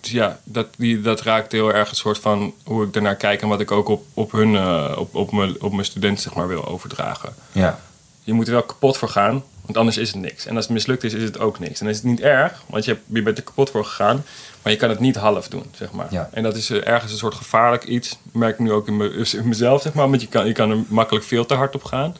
ja, 0.00 0.38
dat, 0.44 0.66
die, 0.76 1.00
dat 1.00 1.20
raakt 1.20 1.52
heel 1.52 1.74
erg 1.74 1.90
een 1.90 1.96
soort 1.96 2.18
van 2.18 2.54
hoe 2.64 2.84
ik 2.84 2.92
daarnaar 2.92 3.16
kijk 3.16 3.42
en 3.42 3.48
wat 3.48 3.60
ik 3.60 3.70
ook 3.70 3.88
op, 3.88 4.04
op 4.14 4.32
hun, 4.32 4.54
eh, 4.56 4.94
op, 4.98 5.14
op, 5.14 5.32
mijn, 5.32 5.62
op 5.62 5.72
mijn 5.72 5.84
studenten 5.84 6.22
zeg 6.22 6.34
maar 6.34 6.48
wil 6.48 6.66
overdragen. 6.68 7.34
Ja. 7.52 7.78
Je 8.22 8.32
moet 8.32 8.46
er 8.46 8.52
wel 8.52 8.62
kapot 8.62 8.96
voor 8.96 9.08
gaan, 9.08 9.42
Want 9.64 9.76
anders 9.76 9.96
is 9.96 10.12
het 10.12 10.20
niks. 10.20 10.46
En 10.46 10.56
als 10.56 10.64
het 10.64 10.74
mislukt 10.74 11.04
is, 11.04 11.12
is 11.12 11.22
het 11.22 11.38
ook 11.38 11.58
niks. 11.58 11.78
En 11.80 11.86
dan 11.86 11.94
is 11.94 11.96
het 11.96 12.06
niet 12.10 12.20
erg, 12.20 12.62
want 12.66 12.84
je, 12.84 12.90
hebt, 12.90 13.02
je 13.06 13.22
bent 13.22 13.38
er 13.38 13.44
kapot 13.44 13.70
voor 13.70 13.84
gegaan. 13.84 14.24
Maar 14.62 14.72
je 14.72 14.78
kan 14.78 14.88
het 14.88 15.00
niet 15.00 15.16
half 15.16 15.48
doen, 15.48 15.64
zeg 15.76 15.92
maar. 15.92 16.06
Ja. 16.10 16.28
En 16.32 16.42
dat 16.42 16.56
is 16.56 16.70
eh, 16.70 16.86
ergens 16.88 17.12
een 17.12 17.18
soort 17.18 17.34
gevaarlijk 17.34 17.84
iets. 17.84 18.08
Dat 18.08 18.18
merk 18.32 18.52
ik 18.52 18.58
nu 18.58 18.72
ook 18.72 18.86
in, 18.86 18.96
me- 18.96 19.26
in 19.32 19.48
mezelf, 19.48 19.82
zeg 19.82 19.92
maar. 19.94 20.08
Want 20.08 20.20
je 20.20 20.28
kan, 20.28 20.46
je 20.46 20.52
kan 20.52 20.70
er 20.70 20.78
makkelijk 20.88 21.24
veel 21.24 21.46
te 21.46 21.54
hard 21.54 21.74
op 21.74 21.84
gaan. 21.84 22.16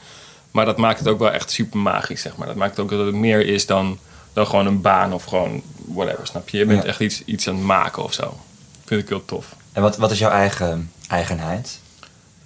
Maar 0.54 0.64
dat 0.64 0.76
maakt 0.76 0.98
het 0.98 1.08
ook 1.08 1.18
wel 1.18 1.30
echt 1.30 1.50
super 1.50 1.78
magisch, 1.78 2.20
zeg 2.20 2.36
maar. 2.36 2.46
Dat 2.46 2.56
maakt 2.56 2.78
ook 2.78 2.90
dat 2.90 3.06
het 3.06 3.14
meer 3.14 3.46
is 3.46 3.66
dan, 3.66 3.98
dan 4.32 4.46
gewoon 4.46 4.66
een 4.66 4.80
baan 4.80 5.12
of 5.12 5.24
gewoon 5.24 5.62
whatever, 5.86 6.26
snap 6.26 6.48
je? 6.48 6.58
Je 6.58 6.64
bent 6.66 6.82
Ja. 6.82 6.88
echt 6.88 7.00
iets, 7.00 7.22
iets 7.24 7.48
aan 7.48 7.54
het 7.54 7.64
maken 7.64 8.02
of 8.04 8.12
zo. 8.12 8.36
Vind 8.84 9.02
ik 9.02 9.08
heel 9.08 9.24
tof. 9.24 9.54
En 9.72 9.82
wat, 9.82 9.96
wat 9.96 10.10
is 10.10 10.18
jouw 10.18 10.30
eigen 10.30 10.90
eigenheid? 11.08 11.80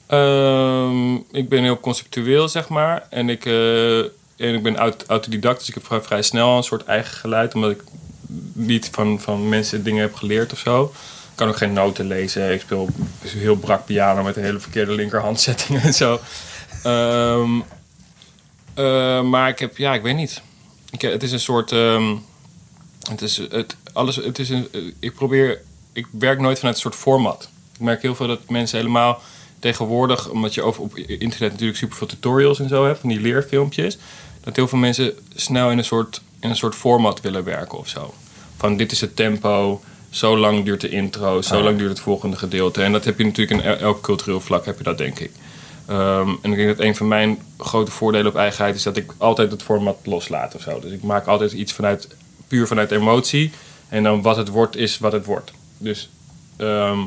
Ehm, 0.06 1.14
ik 1.14 1.48
ben 1.48 1.62
heel 1.62 1.80
conceptueel, 1.80 2.48
zeg 2.48 2.68
maar. 2.68 3.06
En 3.10 3.28
ik, 3.28 3.44
eh, 3.46 3.98
en 3.98 4.54
ik 4.54 4.62
ben 4.62 4.76
aut- 4.76 5.04
autodidact, 5.06 5.58
dus 5.58 5.68
ik 5.68 5.74
heb 5.74 5.86
vrij, 5.86 6.00
vrij 6.00 6.22
snel 6.22 6.56
een 6.56 6.62
soort 6.62 6.84
eigen 6.84 7.16
geluid. 7.16 7.54
Omdat 7.54 7.70
ik 7.70 7.82
niet 8.52 8.88
van, 8.92 9.20
van 9.20 9.48
mensen 9.48 9.84
dingen 9.84 10.00
heb 10.02 10.14
geleerd 10.14 10.52
of 10.52 10.58
zo. 10.58 10.82
Ik 11.30 11.34
kan 11.44 11.48
ook 11.48 11.56
geen 11.56 11.72
noten 11.72 12.06
lezen. 12.06 12.52
Ik 12.52 12.60
speel 12.60 12.88
heel 13.26 13.56
brak 13.56 13.84
piano 13.86 14.22
met 14.22 14.36
een 14.36 14.42
hele 14.44 14.60
verkeerde 14.60 14.92
linkerhandzetting 14.92 15.80
en 15.82 15.94
zo. 15.94 16.20
Ehm, 16.82 17.50
eh, 18.78 19.22
maar 19.22 19.48
ik 19.48 19.58
heb, 19.58 19.76
ja, 19.76 19.94
ik 19.94 20.02
weet 20.02 20.16
niet. 20.16 20.42
Ik, 20.90 21.00
het 21.00 21.22
is 21.22 21.32
een 21.32 21.40
soort. 21.40 21.72
ehm, 21.72 22.14
het 23.10 23.22
is, 23.22 23.36
het, 23.36 23.76
alles, 23.92 24.16
het 24.16 24.38
is 24.38 24.48
een, 24.50 24.68
ik 25.00 25.14
probeer. 25.14 25.60
Ik 25.92 26.06
werk 26.10 26.40
nooit 26.40 26.58
vanuit 26.58 26.74
een 26.76 26.80
soort 26.82 26.94
format. 26.94 27.48
Ik 27.74 27.80
merk 27.80 28.02
heel 28.02 28.14
veel 28.14 28.26
dat 28.26 28.40
mensen 28.48 28.78
helemaal 28.78 29.20
tegenwoordig, 29.58 30.28
omdat 30.30 30.54
je 30.54 30.62
over, 30.62 30.82
op 30.82 30.96
internet 30.96 31.50
natuurlijk 31.52 31.78
super 31.78 31.96
veel 31.96 32.06
tutorials 32.06 32.60
en 32.60 32.68
zo 32.68 32.86
hebt, 32.86 32.98
van 33.00 33.08
die 33.08 33.20
leerfilmpjes, 33.20 33.98
dat 34.40 34.56
heel 34.56 34.68
veel 34.68 34.78
mensen 34.78 35.12
snel 35.34 35.70
in 35.70 35.78
een 35.78 35.84
soort, 35.84 36.20
in 36.40 36.50
een 36.50 36.56
soort 36.56 36.74
format 36.74 37.20
willen 37.20 37.44
werken 37.44 37.78
of 37.78 37.88
zo. 37.88 38.14
Van 38.56 38.76
dit 38.76 38.92
is 38.92 39.00
het 39.00 39.16
tempo, 39.16 39.80
zo 40.10 40.36
lang 40.38 40.64
duurt 40.64 40.80
de 40.80 40.88
intro, 40.88 41.42
zo 41.42 41.56
Ah. 41.56 41.62
lang 41.64 41.78
duurt 41.78 41.90
het 41.90 42.00
volgende 42.00 42.36
gedeelte. 42.36 42.82
En 42.82 42.92
dat 42.92 43.04
heb 43.04 43.18
je 43.18 43.24
natuurlijk 43.24 43.60
in 43.60 43.66
el- 43.70 43.76
elk 43.78 44.00
cultureel 44.02 44.40
vlak, 44.40 44.64
heb 44.64 44.78
je 44.78 44.84
dat 44.84 44.98
denk 44.98 45.18
ik. 45.18 45.30
Ehm, 45.88 46.28
en 46.42 46.50
ik 46.50 46.56
denk 46.56 46.76
dat 46.76 46.86
een 46.86 46.96
van 46.96 47.08
mijn 47.08 47.38
grote 47.58 47.90
voordelen 47.90 48.26
op 48.26 48.36
eigenheid 48.36 48.74
is 48.74 48.82
dat 48.82 48.96
ik 48.96 49.14
altijd 49.18 49.50
het 49.50 49.62
format 49.62 49.96
loslaat 50.04 50.54
of 50.54 50.62
zo. 50.62 50.80
Dus 50.80 50.92
ik 50.92 51.02
maak 51.02 51.26
altijd 51.26 51.52
iets 51.52 51.72
vanuit, 51.72 52.08
puur 52.48 52.66
vanuit 52.66 52.90
emotie. 52.90 53.50
En 53.88 54.02
dan 54.02 54.22
wat 54.22 54.36
het 54.36 54.48
wordt, 54.48 54.76
is 54.76 54.98
wat 54.98 55.12
het 55.12 55.24
wordt. 55.24 55.52
Dus 55.78 56.10
ehm, 56.56 56.98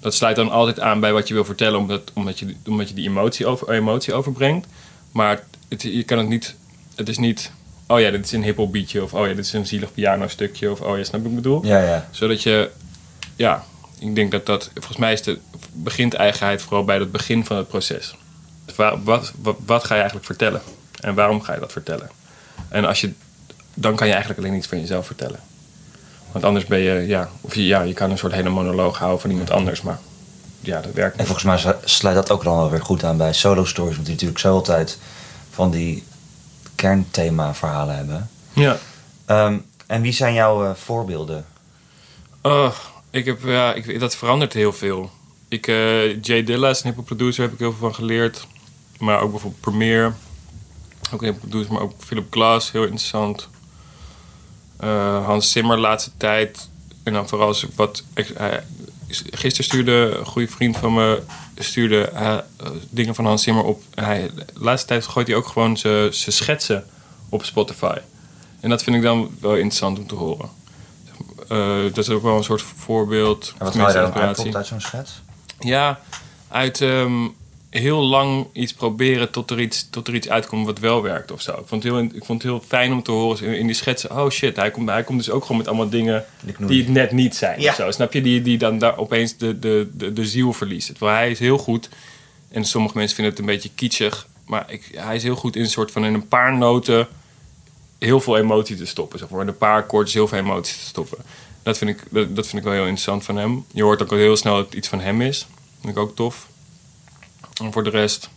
dat 0.00 0.14
sluit 0.14 0.36
dan 0.36 0.50
altijd 0.50 0.80
aan 0.80 1.00
bij 1.00 1.12
wat 1.12 1.28
je 1.28 1.34
wil 1.34 1.44
vertellen, 1.44 1.78
omdat, 1.78 2.10
omdat, 2.14 2.38
je, 2.38 2.54
omdat 2.66 2.88
je 2.88 2.94
die 2.94 3.08
emotie, 3.08 3.46
over, 3.46 3.70
emotie 3.70 4.14
overbrengt. 4.14 4.66
Maar 5.12 5.44
het, 5.68 5.82
je 5.82 6.02
kan 6.02 6.18
het 6.18 6.28
niet, 6.28 6.56
het 6.94 7.08
is 7.08 7.18
niet, 7.18 7.52
oh 7.86 8.00
ja, 8.00 8.10
dit 8.10 8.24
is 8.24 8.32
een 8.32 8.42
hiphop 8.42 8.72
beatje, 8.72 9.02
of 9.02 9.14
oh 9.14 9.26
ja, 9.26 9.34
dit 9.34 9.44
is 9.44 9.52
een 9.52 9.66
zielig 9.66 9.92
piano 9.92 10.28
stukje, 10.28 10.70
of 10.70 10.80
oh 10.80 10.96
ja, 10.96 11.04
snap 11.04 11.26
ik 11.26 11.34
bedoel? 11.34 11.66
Ja, 11.66 11.82
ja. 11.82 12.08
Zodat 12.10 12.42
je, 12.42 12.70
ja, 13.36 13.64
ik 14.00 14.14
denk 14.14 14.30
dat 14.30 14.46
dat, 14.46 14.70
volgens 14.74 14.96
mij 14.96 15.12
is 15.12 15.22
de, 15.22 15.38
begint 15.72 16.14
eigenheid 16.14 16.62
vooral 16.62 16.84
bij 16.84 16.98
het 16.98 17.12
begin 17.12 17.44
van 17.44 17.56
het 17.56 17.68
proces. 17.68 18.14
Wa- 18.76 18.98
Wat, 19.02 19.32
wat, 19.42 19.56
wat 19.66 19.84
ga 19.84 19.94
je 19.94 20.00
eigenlijk 20.00 20.26
vertellen? 20.26 20.60
En 21.00 21.14
waarom 21.14 21.42
ga 21.42 21.54
je 21.54 21.60
dat 21.60 21.72
vertellen? 21.72 22.10
En 22.68 22.84
als 22.84 23.00
je, 23.00 23.12
dan 23.74 23.96
kan 23.96 24.06
je 24.06 24.12
eigenlijk 24.12 24.42
alleen 24.44 24.56
iets 24.58 24.66
van 24.66 24.80
jezelf 24.80 25.06
vertellen. 25.06 25.40
Want 26.32 26.44
anders 26.44 26.64
ben 26.66 26.78
je, 26.78 27.06
ja, 27.06 27.28
of 27.40 27.54
je, 27.54 27.66
ja, 27.66 27.82
je 27.82 27.92
kan 27.94 28.10
een 28.10 28.18
soort 28.18 28.32
hele 28.32 28.48
monoloog 28.48 28.98
houden 28.98 29.20
van 29.20 29.30
iemand 29.30 29.50
anders, 29.50 29.82
maar 29.82 29.98
ja, 30.60 30.80
dat 30.80 30.92
werkt 30.92 31.12
En 31.12 31.18
niet. 31.18 31.26
volgens 31.26 31.46
mij 31.46 31.58
slu- 31.58 31.80
sluit 31.88 32.16
dat 32.16 32.30
ook 32.30 32.44
dan 32.44 32.56
wel 32.56 32.70
weer 32.70 32.82
goed 32.82 33.04
aan 33.04 33.16
bij 33.16 33.32
solo 33.32 33.64
stories. 33.64 33.94
Want 33.94 34.04
die 34.06 34.14
natuurlijk 34.14 34.40
zo 34.40 34.54
altijd 34.54 34.98
van 35.50 35.70
die 35.70 36.04
kernthema 36.74 37.54
verhalen 37.54 37.96
hebben. 37.96 38.30
Ja. 38.52 38.76
Ehm, 39.24 39.58
en 39.86 40.00
wie 40.02 40.12
zijn 40.12 40.34
jouw 40.34 40.64
eh, 40.64 40.74
voorbeelden? 40.74 41.44
Oh, 42.42 42.72
ik 43.10 43.24
heb, 43.24 43.38
ja, 43.44 43.74
ik, 43.74 44.00
dat 44.00 44.16
verandert 44.16 44.52
heel 44.52 44.72
veel. 44.72 45.10
Ik, 45.48 45.66
eh, 45.66 46.22
Jay 46.22 46.44
Dilla 46.44 46.68
is 46.68 46.82
een 46.82 46.88
hiphop 46.88 47.04
producer, 47.06 47.42
heb 47.42 47.52
ik 47.52 47.58
heel 47.58 47.70
veel 47.70 47.80
van 47.80 47.94
geleerd. 47.94 48.46
Maar 48.98 49.20
ook 49.20 49.30
bijvoorbeeld 49.30 49.60
Premiere. 49.62 50.12
Ook 51.12 51.20
een 51.20 51.26
hiphop 51.26 51.48
producer, 51.48 51.72
maar 51.72 51.82
ook 51.82 51.92
Philip 51.98 52.26
Glass, 52.32 52.72
heel 52.72 52.82
interessant. 52.82 53.48
Eh, 54.76 55.24
Hans 55.24 55.52
Zimmer, 55.52 55.78
laatste 55.78 56.10
tijd. 56.16 56.68
En 57.02 57.12
dan 57.12 57.28
vooral 57.28 57.54
wat... 57.76 58.04
Hij- 58.14 58.64
gisteren 59.30 59.64
stuurde 59.64 60.16
een 60.18 60.26
goede 60.26 60.48
vriend 60.48 60.76
van 60.76 60.94
me 60.94 61.22
stuurde, 61.58 62.00
eh, 62.08 62.32
eh, 62.32 62.42
dingen 62.90 63.14
van 63.14 63.24
Hans 63.24 63.42
Zimmer 63.42 63.64
op. 63.64 63.82
Hij, 63.94 64.30
de 64.34 64.44
laatste 64.54 64.88
tijd 64.88 65.06
gooit 65.06 65.26
hij 65.26 65.36
ook 65.36 65.46
gewoon 65.46 65.76
zijn 65.76 66.12
schetsen 66.12 66.84
op 67.28 67.44
Spotify. 67.44 67.96
En 68.60 68.70
dat 68.70 68.82
vind 68.82 68.96
ik 68.96 69.02
dan 69.02 69.30
wel 69.40 69.54
interessant 69.54 69.98
om 69.98 70.06
te 70.06 70.14
horen. 70.14 70.50
Eh, 71.50 71.82
dat 71.82 71.98
is 71.98 72.08
ook 72.08 72.22
wel 72.22 72.36
een 72.36 72.44
soort 72.44 72.62
voorbeeld. 72.62 73.54
En 73.58 73.64
wat 73.64 73.74
haal 73.74 73.88
je 73.88 73.94
daar 73.94 74.12
dan 74.12 74.22
uit 74.22 74.54
uit 74.54 74.66
zo'n 74.66 74.80
schets? 74.80 75.22
Ja, 75.58 76.00
uit 76.48 76.80
ehm, 76.80 77.26
heel 77.70 78.00
lang 78.00 78.46
iets 78.52 78.72
proberen 78.72 79.30
tot 79.30 79.50
er 79.50 79.60
iets, 79.60 79.90
tot 79.90 80.08
er 80.08 80.14
iets 80.14 80.28
uitkomt 80.28 80.66
wat 80.66 80.78
wel 80.78 81.02
werkt 81.02 81.32
of 81.32 81.40
zo. 81.40 81.50
Ik 81.50 81.66
vond 81.66 81.82
het 81.82 81.92
heel, 81.92 82.02
ik 82.02 82.24
vond 82.24 82.42
het 82.42 82.50
heel 82.52 82.62
fijn 82.66 82.92
om 82.92 83.02
te 83.02 83.10
horen 83.10 83.46
in, 83.46 83.58
in 83.58 83.66
die 83.66 83.74
schetsen. 83.74 84.10
Oh 84.10 84.30
shit, 84.30 84.56
hij 84.56 84.70
komt, 84.70 84.88
hij 84.88 85.02
komt 85.02 85.18
dus 85.18 85.30
ook 85.30 85.42
gewoon 85.42 85.56
met 85.56 85.68
allemaal 85.68 85.88
dingen 85.88 86.24
Die 86.58 86.82
het 86.82 86.92
net 86.92 87.12
niet 87.12 87.36
zijn. 87.36 87.60
Ja. 87.60 87.70
Of 87.70 87.76
zo. 87.76 87.90
Snap 87.90 88.12
je? 88.12 88.20
Die, 88.20 88.42
die 88.42 88.58
dan 88.58 88.78
daar 88.78 88.98
opeens 88.98 89.36
de, 89.36 89.58
de, 89.58 89.90
de, 89.92 90.12
de 90.12 90.26
ziel 90.26 90.52
verliest. 90.52 90.86
Terwijl 90.86 91.16
hij 91.16 91.30
is 91.30 91.38
heel 91.38 91.58
goed. 91.58 91.88
En 92.50 92.64
sommige 92.64 92.96
mensen 92.96 93.14
vinden 93.14 93.34
het 93.34 93.42
een 93.42 93.48
beetje 93.52 93.70
kitschig. 93.74 94.26
Maar 94.46 94.64
ik, 94.68 94.90
hij 94.94 95.16
is 95.16 95.22
heel 95.22 95.36
goed 95.36 95.56
in 95.56 95.62
een 95.62 95.70
soort 95.70 95.90
van 95.90 96.04
in 96.04 96.14
een 96.14 96.28
paar 96.28 96.56
noten 96.56 97.08
heel 98.00 98.20
veel 98.20 98.36
emotie 98.36 98.76
te 98.76 98.86
stoppen. 98.86 99.18
Zeg 99.18 99.28
maar. 99.28 99.46
Een 99.46 99.56
paar 99.56 99.82
akkoordjes 99.82 100.14
heel 100.14 100.28
veel 100.28 100.38
emotie 100.38 100.76
te 100.76 100.84
stoppen. 100.84 101.18
Dat 101.62 101.78
vind, 101.78 101.90
ik, 101.90 102.02
dat, 102.10 102.46
vind 102.46 102.58
ik 102.58 102.62
wel 102.62 102.72
heel 102.72 102.82
interessant 102.82 103.24
van 103.24 103.36
hem. 103.36 103.64
Je 103.72 103.82
hoort 103.82 104.02
ook 104.02 104.10
heel 104.10 104.36
snel 104.36 104.56
dat 104.56 104.64
het 104.64 104.74
iets 104.74 104.88
van 104.88 105.00
hem 105.00 105.22
is. 105.22 105.46
Vind 105.80 105.96
ik 105.96 106.02
ook 106.02 106.16
tof. 106.16 106.48
En 107.62 107.72
voor 107.72 107.84
de 107.84 107.90
rest... 107.90 108.28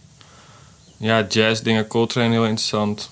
Ja, 0.97 1.25
jazz 1.29 1.61
dingen. 1.61 1.87
Coltrane 1.87 2.31
heel 2.31 2.45
interessant. 2.45 3.11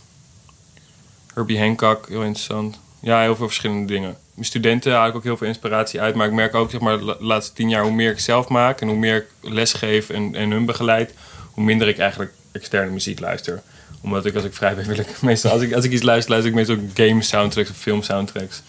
Herbie 1.33 1.59
Hancock 1.59 2.07
heel 2.07 2.23
interessant. 2.23 2.79
Ja, 2.99 3.21
heel 3.21 3.35
veel 3.35 3.47
verschillende 3.47 3.85
dingen. 3.85 4.17
Mijn 4.33 4.45
studenten 4.45 4.93
haal 4.93 5.07
ik 5.07 5.15
ook 5.15 5.23
heel 5.23 5.37
veel 5.37 5.47
inspiratie 5.47 6.01
uit. 6.01 6.15
Maar 6.15 6.27
ik 6.27 6.33
merk 6.33 6.55
ook, 6.55 6.71
zeg 6.71 6.79
maar, 6.79 6.97
de 6.97 7.17
laatste 7.19 7.53
tien 7.53 7.69
jaar... 7.69 7.83
hoe 7.83 7.91
meer 7.91 8.11
ik 8.11 8.19
zelf 8.19 8.47
maak 8.47 8.81
en 8.81 8.87
hoe 8.87 8.97
meer 8.97 9.15
ik 9.15 9.51
lesgeef 9.51 10.09
en, 10.09 10.35
en 10.35 10.51
hun 10.51 10.65
begeleid... 10.65 11.13
hoe 11.51 11.63
minder 11.63 11.87
ik 11.87 11.97
eigenlijk 11.97 12.33
externe 12.51 12.91
muziek 12.91 13.19
luister. 13.19 13.61
Omdat 14.01 14.25
ik, 14.25 14.35
als 14.35 14.43
ik 14.43 14.53
vrij 14.53 14.75
ben, 14.75 14.85
wil 14.87 14.99
ik 14.99 15.21
meestal... 15.21 15.51
Als 15.51 15.61
ik, 15.61 15.73
als 15.73 15.85
ik 15.85 15.91
iets 15.91 16.01
luister, 16.01 16.31
luister 16.31 16.51
ik 16.51 16.57
meestal 16.57 17.05
game 17.05 17.21
soundtracks 17.23 17.69
of 17.69 17.77
film 17.77 18.01
soundtracks. 18.01 18.61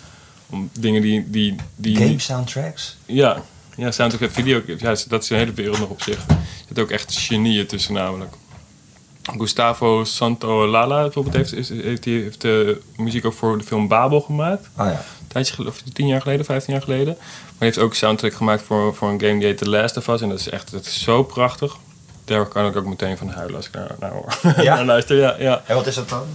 Om 0.51 0.71
dingen 0.79 1.03
die... 1.03 1.31
die, 1.31 1.57
die 1.77 1.97
Game 1.97 2.19
soundtracks? 2.19 2.97
ja, 3.07 3.43
ja 3.77 3.91
soundtrack 3.91 4.23
en 4.23 4.33
videoclips. 4.33 4.81
Ja, 4.83 4.95
dat 5.09 5.23
is 5.23 5.31
een 5.31 5.37
hele 5.37 5.53
wereld 5.53 5.79
nog 5.79 5.89
op 5.89 6.03
zich. 6.03 6.27
Er 6.29 6.37
zitten 6.67 6.85
ook 6.85 6.91
echt 6.91 7.19
genieën 7.19 7.67
tussen 7.67 7.95
namelijk. 7.95 8.35
Gustavo 9.23 10.05
Santaolalla 10.05 11.03
bijvoorbeeld 11.03 11.37
heeft, 11.37 11.55
is, 11.55 11.69
heeft, 11.69 12.03
die, 12.03 12.23
heeft 12.23 12.41
de 12.41 12.81
muziek 12.97 13.25
ook 13.25 13.33
voor 13.33 13.59
de 13.59 13.65
film 13.65 13.89
Babel 13.89 14.21
gemaakt. 14.21 14.69
Oh 14.79 14.87
ja. 14.87 15.05
Tijdje 15.29 15.67
of 15.67 15.83
tien 15.93 16.07
jaar 16.07 16.21
geleden, 16.21 16.45
vijftien 16.45 16.75
jaar 16.75 16.83
geleden. 16.83 17.15
Maar 17.19 17.59
hij 17.59 17.67
heeft 17.67 17.79
ook 17.79 17.95
soundtrack 17.95 18.35
gemaakt 18.35 18.63
voor, 18.63 18.95
voor 18.95 19.09
een 19.09 19.21
game 19.21 19.39
die 19.39 19.47
heet 19.47 19.59
The 19.59 19.69
Last 19.69 19.97
of 19.97 20.09
Us. 20.09 20.21
En 20.21 20.29
dat 20.29 20.39
is 20.39 20.49
echt 20.49 20.71
dat 20.71 20.87
is 20.87 21.03
zo 21.03 21.23
prachtig. 21.23 21.77
Daar 22.25 22.47
kan 22.47 22.67
ik 22.67 22.77
ook 22.77 22.87
meteen 22.87 23.17
van 23.19 23.29
huilen 23.29 23.57
als 23.57 23.67
ik 23.67 23.73
naar, 23.73 23.91
naar 24.01 24.11
hoor. 24.11 24.39
Ja? 24.63 24.75
naar 24.77 24.85
luister, 24.85 25.17
ja, 25.17 25.37
ja. 25.39 25.63
En 25.67 25.75
wat 25.75 25.87
is 25.87 25.95
dat 25.95 26.09
dan? 26.09 26.27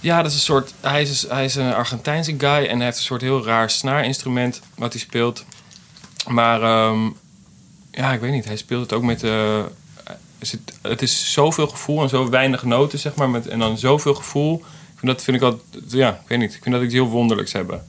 Ja, 0.00 0.16
dat 0.22 0.30
is 0.30 0.34
een 0.36 0.42
soort. 0.42 0.74
Hij 0.80 1.02
is, 1.02 1.28
hij 1.28 1.44
is 1.44 1.54
een 1.54 1.74
Argentijnse 1.74 2.34
guy 2.38 2.66
en 2.66 2.76
hij 2.76 2.84
heeft 2.84 2.98
een 2.98 3.04
soort 3.04 3.20
heel 3.20 3.44
raar 3.44 3.70
snaarinstrument 3.70 4.60
wat 4.74 4.92
hij 4.92 5.00
speelt. 5.02 5.44
Maar 6.28 6.62
ehm, 6.62 7.08
ja, 7.90 8.12
ik 8.12 8.20
weet 8.20 8.30
niet. 8.32 8.44
Hij 8.44 8.56
speelt 8.56 8.82
het 8.82 8.92
ook 8.92 9.02
met. 9.02 9.22
er 9.22 9.64
zit- 10.40 10.78
het 10.82 11.02
is 11.02 11.32
zoveel 11.32 11.66
gevoel 11.66 12.02
en 12.02 12.08
zo 12.08 12.30
weinig 12.30 12.62
noten, 12.62 12.98
zeg 12.98 13.14
maar. 13.14 13.28
Met, 13.30 13.48
en 13.48 13.58
dan 13.58 13.78
zoveel 13.78 14.14
gevoel. 14.14 14.54
Ik 14.92 14.98
vind 15.02 15.12
dat 15.12 15.22
vind 15.22 15.36
ik 15.36 15.42
altijd. 15.42 15.92
Ja, 15.92 16.10
ik 16.10 16.28
weet 16.28 16.38
niet. 16.38 16.54
Ik 16.54 16.62
vind 16.62 16.74
dat 16.74 16.84
iets 16.84 16.94
heel 16.94 17.08
wonderlijks 17.08 17.52
hebben. 17.52 17.86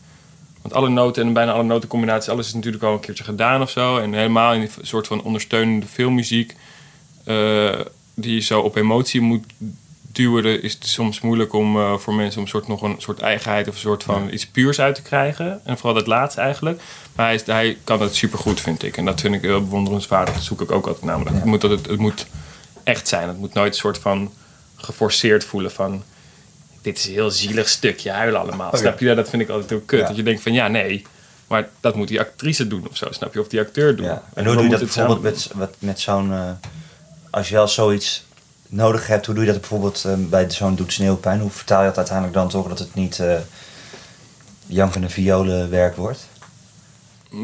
Want 0.62 0.74
alle 0.74 0.90
noten 0.90 1.26
en 1.28 1.34
bijna 1.34 1.52
alle 1.52 1.64
notencombinaties, 1.64 2.30
alles 2.30 2.48
is 2.48 2.54
natuurlijk 2.54 2.84
al 2.84 2.94
een 2.94 3.00
keertje 3.00 3.24
gedaan 3.24 3.62
of 3.62 3.70
zo. 3.70 3.98
En 3.98 4.14
helemaal 4.14 4.54
in 4.54 4.60
die 4.60 4.70
soort 4.82 5.08
van 5.08 5.22
ondersteunende 5.24 5.86
filmmuziek. 5.86 6.56
Eh, 7.28 7.80
die 8.14 8.34
je 8.34 8.42
zo 8.42 8.60
op 8.60 8.76
emotie 8.76 9.22
moet 9.22 9.44
duwen, 10.12 10.62
is 10.62 10.74
het 10.74 10.88
soms 10.88 11.22
moeilijk 11.22 11.54
om 11.54 11.78
eh, 11.78 11.98
voor 11.98 12.14
mensen 12.14 12.38
om 12.38 12.44
een 12.44 12.50
soort, 12.50 12.68
nog 12.68 12.82
een 12.82 12.96
soort 12.98 13.20
eigenheid 13.20 13.68
of 13.68 13.74
een 13.74 13.80
soort 13.80 14.04
van 14.04 14.30
iets 14.34 14.48
puurs 14.48 14.80
uit 14.80 14.96
te 14.96 15.02
krijgen. 15.02 15.62
En 15.64 15.78
vooral 15.78 15.94
dat 15.94 16.08
laatste 16.08 16.42
eigenlijk. 16.42 16.82
Maar 17.16 17.26
hij, 17.26 17.36
is, 17.36 17.46
hij 17.46 17.78
kan 17.84 18.02
het 18.02 18.16
supergoed, 18.16 18.62
vind 18.62 18.84
ik. 18.84 18.98
En 18.98 19.06
dat 19.06 19.22
vind 19.22 19.36
ik 19.36 19.42
heel 19.42 19.64
bewonderenswaardig. 19.64 20.34
Dat 20.34 20.44
zoek 20.44 20.62
ik 20.62 20.72
ook 20.72 20.88
altijd 20.88 21.06
namelijk. 21.06 21.36
Het, 21.36 21.46
moet, 21.46 21.62
dat 21.62 21.72
het, 21.72 21.88
het 21.88 22.00
moet 22.00 22.28
echt 22.84 23.08
zijn. 23.08 23.28
Het 23.28 23.38
moet 23.38 23.54
nooit 23.54 23.74
een 23.74 23.80
soort 23.80 23.98
van 23.98 24.32
geforceerd 24.76 25.46
voelen 25.46 25.72
van... 25.72 26.04
Dit 26.82 26.98
is 26.98 27.06
een 27.06 27.14
heel 27.14 27.32
zielig 27.32 27.70
stukje, 27.70 28.12
huilen 28.12 28.40
allemaal. 28.42 28.72
Oh. 28.72 28.80
Snap 28.80 29.00
je? 29.00 29.16
Dat 29.16 29.30
vind 29.30 29.42
ik 29.42 29.50
altijd 29.50 29.70
heel 29.70 29.84
kut. 29.86 30.00
Ja. 30.00 30.08
Dat 30.08 30.16
je 30.16 30.24
denkt 30.24 30.42
van, 30.42 30.54
ja, 30.54 30.68
nee... 30.68 31.06
Maar 31.48 31.70
dat 31.80 31.96
moet 31.96 32.08
die 32.08 32.20
actrice 32.20 32.68
doen 32.68 32.88
of 32.90 32.98
zo, 32.98 33.08
snap 33.12 33.34
je? 33.34 33.40
Of 33.40 33.48
die 33.48 33.60
acteur 33.60 33.96
doen. 33.96 34.20
En 34.34 34.46
hoe 34.46 34.56
doe 34.56 34.64
je 34.64 34.70
dat 34.70 34.80
bijvoorbeeld 34.80 35.22
met, 35.22 35.50
met, 35.56 35.76
met 35.80 36.00
zo'n... 36.00 36.34
eh, 36.34 36.52
als 37.38 37.50
je 37.50 37.56
wel 37.56 37.68
zoiets 37.68 38.24
nodig 38.68 39.08
hebt, 39.08 39.26
hoe 39.26 39.36
doe 39.36 39.46
je 39.46 39.52
dat 39.52 39.60
bijvoorbeeld 39.60 40.04
eh, 40.06 40.14
bij 40.18 40.52
zo'n 40.52 40.76
doet 40.76 40.94
sneeuwpijn? 40.94 41.40
Hoe 41.40 41.50
vertaal 41.50 41.82
je 41.82 41.88
dat 41.88 41.98
uiteindelijk 41.98 42.36
dan 42.36 42.50
toch 42.50 42.68
dat 42.68 42.80
het 42.80 42.94
niet 42.94 43.20
eh 43.20 43.40
jankende 44.68 45.10
violenwerk 45.10 45.96
wordt? 45.96 46.28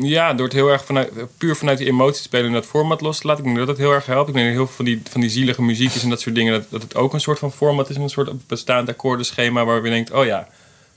Ja, 0.01 0.34
door 0.34 0.45
het 0.45 0.56
heel 0.56 0.67
erg 0.67 0.86
vanuit, 0.86 1.12
puur 1.38 1.56
vanuit 1.56 1.77
die 1.77 1.88
emotie 1.88 2.15
te 2.15 2.21
spelen 2.21 2.45
en 2.45 2.53
dat 2.53 2.65
format 2.65 3.01
los 3.01 3.19
te 3.19 3.27
laten. 3.27 3.45
Ik 3.45 3.53
denk 3.53 3.67
dat 3.67 3.75
dat 3.75 3.86
heel 3.86 3.93
erg 3.93 4.06
helpt. 4.06 4.27
Ik 4.27 4.34
denk 4.34 4.45
dat 4.45 4.56
heel 4.56 4.65
veel 4.65 4.75
van 4.75 4.86
die, 4.86 5.01
van 5.10 5.21
die 5.21 5.29
zielige 5.29 5.62
muziekjes 5.62 6.03
en 6.03 6.10
dat 6.10 6.21
soort 6.21 6.36
dingen, 6.36 6.53
dat, 6.53 6.65
dat 6.69 6.82
het 6.82 6.95
ook 6.95 7.13
een 7.13 7.21
soort 7.21 7.39
van 7.39 7.51
format 7.51 7.89
is, 7.89 7.95
een 7.95 8.10
soort 8.10 8.47
bestaand 8.47 8.89
akkoordenschema 8.89 9.65
waar 9.65 9.84
je 9.84 9.89
denkt, 9.89 10.12
oh 10.12 10.25
ja, 10.25 10.47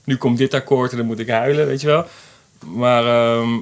nu 0.04 0.16
komt 0.16 0.38
dit 0.38 0.54
akkoord 0.54 0.90
en 0.90 0.96
dan 0.96 1.06
moet 1.06 1.18
ik 1.18 1.28
huilen, 1.28 1.66
weet 1.66 1.80
je 1.80 1.86
wel. 1.86 2.06
Maar 2.64 3.04
ehm, 3.04 3.58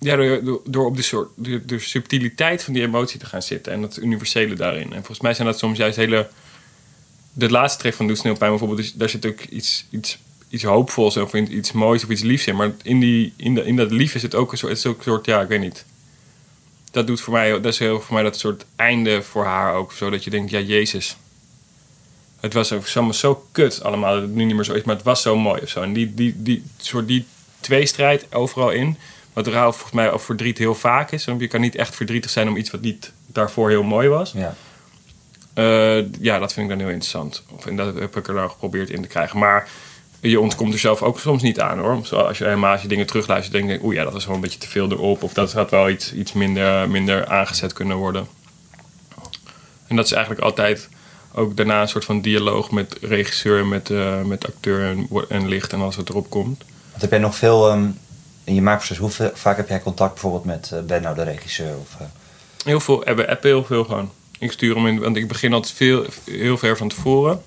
ja, 0.00 0.16
door, 0.16 0.60
door, 0.64 0.86
op 0.86 0.96
de, 0.96 1.02
soort, 1.02 1.28
de, 1.36 1.78
subtiliteit 1.78 2.62
van 2.62 2.72
die 2.72 2.82
emotie 2.82 3.18
te 3.18 3.26
gaan 3.26 3.42
zitten 3.42 3.72
en 3.72 3.82
het 3.82 3.96
universele 3.96 4.54
daarin. 4.54 4.92
En 4.92 4.98
volgens 4.98 5.20
mij 5.20 5.34
zijn 5.34 5.46
dat 5.46 5.58
soms 5.58 5.78
juist 5.78 5.96
hele... 5.96 6.28
De 7.32 7.50
laatste 7.50 7.80
track 7.80 7.94
van 7.94 8.06
Doe 8.06 8.16
Sneeuwpijn 8.16 8.50
bijvoorbeeld, 8.50 8.80
dus 8.80 8.92
daar 8.92 9.08
zit 9.08 9.26
ook 9.26 9.40
iets, 9.40 9.86
iets, 9.90 10.18
iets 10.48 10.62
hoopvols 10.62 11.16
of 11.16 11.34
iets 11.34 11.72
moois 11.72 12.04
of 12.04 12.10
iets 12.10 12.22
liefs 12.22 12.46
in. 12.46 12.56
Maar 12.56 12.72
in, 12.82 13.00
die, 13.00 13.32
in, 13.36 13.54
de, 13.54 13.64
in 13.64 13.76
dat 13.76 13.90
lief 13.90 14.14
is 14.14 14.22
het 14.22 14.34
ook 14.34 14.52
een 14.52 14.58
soort, 14.58 14.96
soort, 15.00 15.26
ja, 15.26 15.40
ik 15.40 15.48
weet 15.48 15.60
niet. 15.60 15.84
Dat 16.90 17.06
doet 17.06 17.20
voor 17.20 17.32
mij, 17.32 17.50
dat 17.50 17.72
is 17.72 17.78
heel 17.78 18.00
voor 18.00 18.14
mij 18.14 18.22
dat 18.22 18.38
soort 18.38 18.64
einde 18.76 19.22
voor 19.22 19.44
haar 19.44 19.74
ook. 19.74 19.92
Zodat 19.92 20.24
je 20.24 20.30
denkt, 20.30 20.50
ja, 20.50 20.58
Jezus. 20.58 21.16
Het 22.40 22.52
was 22.52 22.96
allemaal 22.96 23.14
zo 23.14 23.46
kut 23.52 23.82
allemaal, 23.82 24.12
dat 24.12 24.22
het 24.22 24.34
nu 24.34 24.44
niet 24.44 24.54
meer 24.54 24.64
zo 24.64 24.72
is, 24.72 24.82
maar 24.82 24.94
het 24.94 25.04
was 25.04 25.22
zo 25.22 25.36
mooi 25.36 25.62
of 25.62 25.68
zo. 25.68 25.82
En 25.82 25.92
die, 25.92 26.14
die, 26.14 26.34
die, 26.36 26.62
soort 26.76 27.06
die 27.06 27.24
tweestrijd 27.60 28.34
overal 28.34 28.70
in, 28.70 28.96
wat 29.44 29.54
rouw 29.54 29.72
volgens 29.72 29.92
mij 29.92 30.12
of 30.12 30.22
verdriet 30.22 30.58
heel 30.58 30.74
vaak 30.74 31.10
is. 31.10 31.24
Want 31.24 31.40
je 31.40 31.48
kan 31.48 31.60
niet 31.60 31.74
echt 31.74 31.94
verdrietig 31.94 32.30
zijn 32.30 32.48
om 32.48 32.56
iets 32.56 32.70
wat 32.70 32.80
niet 32.80 33.12
daarvoor 33.26 33.68
heel 33.68 33.82
mooi 33.82 34.08
was. 34.08 34.32
Ja. 34.32 34.54
Eh, 35.54 36.12
ja, 36.20 36.38
dat 36.38 36.52
vind 36.52 36.70
ik 36.70 36.72
dan 36.76 36.78
heel 36.78 36.94
interessant. 36.94 37.42
Of, 37.56 37.66
en 37.66 37.76
dat 37.76 37.94
heb 37.94 38.16
ik 38.16 38.28
er 38.28 38.34
dan 38.34 38.50
geprobeerd 38.50 38.90
in 38.90 39.02
te 39.02 39.08
krijgen. 39.08 39.38
Maar 39.38 39.68
je 40.20 40.40
ontkomt 40.40 40.72
er 40.72 40.78
zelf 40.78 41.02
ook 41.02 41.20
soms 41.20 41.42
niet 41.42 41.60
aan 41.60 41.78
hoor. 41.78 42.06
Zo, 42.06 42.16
als 42.16 42.38
je 42.38 42.44
helemaal 42.44 42.72
als 42.72 42.82
je 42.82 42.88
dingen 42.88 43.06
terugluistert, 43.06 43.52
denk 43.52 43.70
je, 43.70 43.84
oeh 43.86 43.94
ja, 43.94 44.04
dat 44.04 44.14
is 44.14 44.26
wel 44.26 44.34
een 44.34 44.40
beetje 44.40 44.58
te 44.58 44.68
veel 44.68 44.90
erop. 44.90 45.22
Of 45.22 45.32
dat 45.32 45.52
had 45.52 45.70
wel 45.70 45.88
iets, 45.88 46.12
iets 46.12 46.32
minder, 46.32 46.90
minder 46.90 47.26
aangezet 47.26 47.72
kunnen 47.72 47.96
worden. 47.96 48.26
En 49.86 49.96
dat 49.96 50.04
is 50.04 50.12
eigenlijk 50.12 50.44
altijd 50.44 50.88
ook 51.32 51.56
daarna 51.56 51.80
een 51.80 51.88
soort 51.88 52.04
van 52.04 52.20
dialoog 52.20 52.70
met 52.70 52.96
regisseur, 53.00 53.66
met, 53.66 53.90
eh, 53.90 54.22
met 54.22 54.46
acteur 54.46 54.88
en, 54.88 55.08
en 55.28 55.48
licht 55.48 55.72
en 55.72 55.80
als 55.80 55.96
het 55.96 56.08
erop 56.08 56.30
komt. 56.30 56.64
Want 56.90 57.02
heb 57.02 57.10
jij 57.10 57.20
nog 57.20 57.36
veel 57.36 57.70
ehm, 57.70 57.88
in 58.44 58.54
je 58.54 58.62
maakproces, 58.62 58.98
hoe 58.98 59.32
vaak 59.34 59.56
heb 59.56 59.68
jij 59.68 59.80
contact 59.80 60.12
bijvoorbeeld 60.12 60.44
met 60.44 60.70
eh, 60.72 60.80
Benno, 60.80 61.14
de 61.14 61.22
regisseur? 61.22 61.76
Of, 61.80 62.00
eh, 62.00 62.06
Heel 62.64 62.80
veel, 62.80 63.02
hebben 63.04 63.28
appen 63.28 63.50
heel 63.50 63.64
veel 63.64 63.84
gewoon. 63.84 64.10
Ik 64.38 64.52
stuur 64.52 64.74
hem 64.74 64.86
in, 64.86 64.98
want 64.98 65.16
ik 65.16 65.28
begin 65.28 65.52
altijd 65.52 65.74
veel, 65.74 66.06
heel 66.24 66.58
ver 66.58 66.76
van 66.76 66.88
tevoren. 66.88 67.42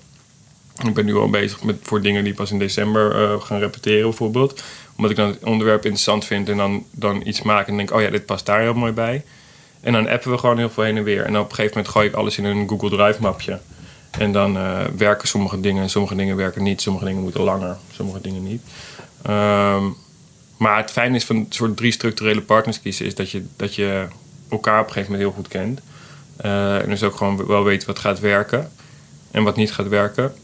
Ik 0.86 0.94
ben 0.94 1.04
nu 1.04 1.16
al 1.16 1.30
bezig 1.30 1.62
met, 1.62 1.76
voor 1.82 2.02
dingen 2.02 2.24
die 2.24 2.34
pas 2.34 2.50
in 2.50 2.58
december 2.58 3.22
eh, 3.22 3.40
gaan 3.40 3.58
repeteren 3.58 4.02
bijvoorbeeld. 4.02 4.62
Omdat 4.96 5.10
ik 5.10 5.16
dan 5.16 5.28
het 5.28 5.44
onderwerp 5.44 5.84
interessant 5.84 6.24
vind 6.24 6.48
en 6.48 6.56
dan, 6.56 6.84
dan 6.90 7.26
iets 7.26 7.42
maak 7.42 7.68
en 7.68 7.76
denk, 7.76 7.92
oh 7.92 8.00
ja, 8.00 8.10
dit 8.10 8.26
past 8.26 8.46
daar 8.46 8.60
heel 8.60 8.74
mooi 8.74 8.92
bij. 8.92 9.24
En 9.80 9.92
dan 9.92 10.08
appen 10.08 10.30
we 10.30 10.38
gewoon 10.38 10.58
heel 10.58 10.70
veel 10.70 10.82
heen 10.84 10.96
en 10.96 11.04
weer. 11.04 11.24
En 11.24 11.38
op 11.38 11.48
een 11.48 11.54
gegeven 11.54 11.76
moment 11.76 11.92
gooi 11.92 12.08
ik 12.08 12.14
alles 12.14 12.38
in 12.38 12.44
een 12.44 12.68
Google 12.68 12.90
Drive 12.90 13.20
mapje. 13.20 13.60
En 14.18 14.32
dan 14.32 14.58
werken 14.96 15.28
sommige 15.28 15.60
dingen 15.60 15.82
en 15.82 15.90
sommige 15.90 16.14
dingen 16.14 16.36
werken 16.36 16.62
niet. 16.62 16.82
Sommige 16.82 17.04
dingen 17.04 17.22
moeten 17.22 17.40
langer, 17.40 17.76
sommige 17.92 18.20
dingen 18.20 18.42
niet. 18.42 18.62
Ehm, 19.22 19.84
maar 20.56 20.76
het 20.76 20.90
fijne 20.90 21.16
is 21.16 21.24
van 21.24 21.36
een 21.36 21.46
soort 21.48 21.76
drie 21.76 21.92
structurele 21.92 22.40
partners 22.40 22.80
kiezen... 22.80 23.06
is 23.06 23.14
dat 23.14 23.30
je, 23.30 23.44
dat 23.56 23.74
je 23.74 24.06
elkaar 24.48 24.80
op 24.80 24.86
een 24.86 24.92
gegeven 24.92 25.12
moment 25.12 25.30
heel 25.30 25.42
goed 25.42 25.48
kent. 25.48 25.80
Eh, 26.36 26.82
en 26.82 26.88
dus 26.88 27.02
ook 27.02 27.16
gewoon 27.16 27.46
wel 27.46 27.64
weet 27.64 27.84
wat 27.84 27.98
gaat 27.98 28.20
werken 28.20 28.72
en 29.30 29.42
wat 29.42 29.56
niet 29.56 29.72
gaat 29.72 29.88
werken. 29.88 30.34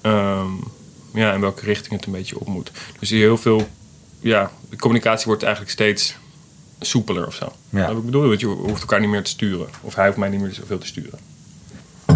Ehm, 0.00 0.50
ja, 1.14 1.32
en 1.32 1.40
welke 1.40 1.64
richting 1.64 1.94
het 1.94 2.06
een 2.06 2.12
beetje 2.12 2.40
op 2.40 2.46
moet. 2.46 2.70
Dus 2.98 3.10
heel 3.10 3.36
veel... 3.36 3.68
Ja, 4.20 4.50
de 4.70 4.76
communicatie 4.76 5.26
wordt 5.26 5.42
eigenlijk 5.42 5.72
steeds 5.72 6.16
soepeler 6.80 7.26
of 7.26 7.34
zo. 7.34 7.52
Ja. 7.68 7.86
Dat 7.86 7.96
ik 7.96 8.04
bedoel, 8.04 8.28
want 8.28 8.40
je 8.40 8.46
hoeft 8.46 8.80
elkaar 8.80 9.00
niet 9.00 9.08
meer 9.08 9.22
te 9.22 9.30
sturen. 9.30 9.68
Of 9.80 9.94
hij 9.94 10.06
hoeft 10.06 10.18
mij 10.18 10.28
niet 10.28 10.40
meer 10.40 10.52
zoveel 10.52 10.78
te 10.78 10.86
sturen. 10.86 11.18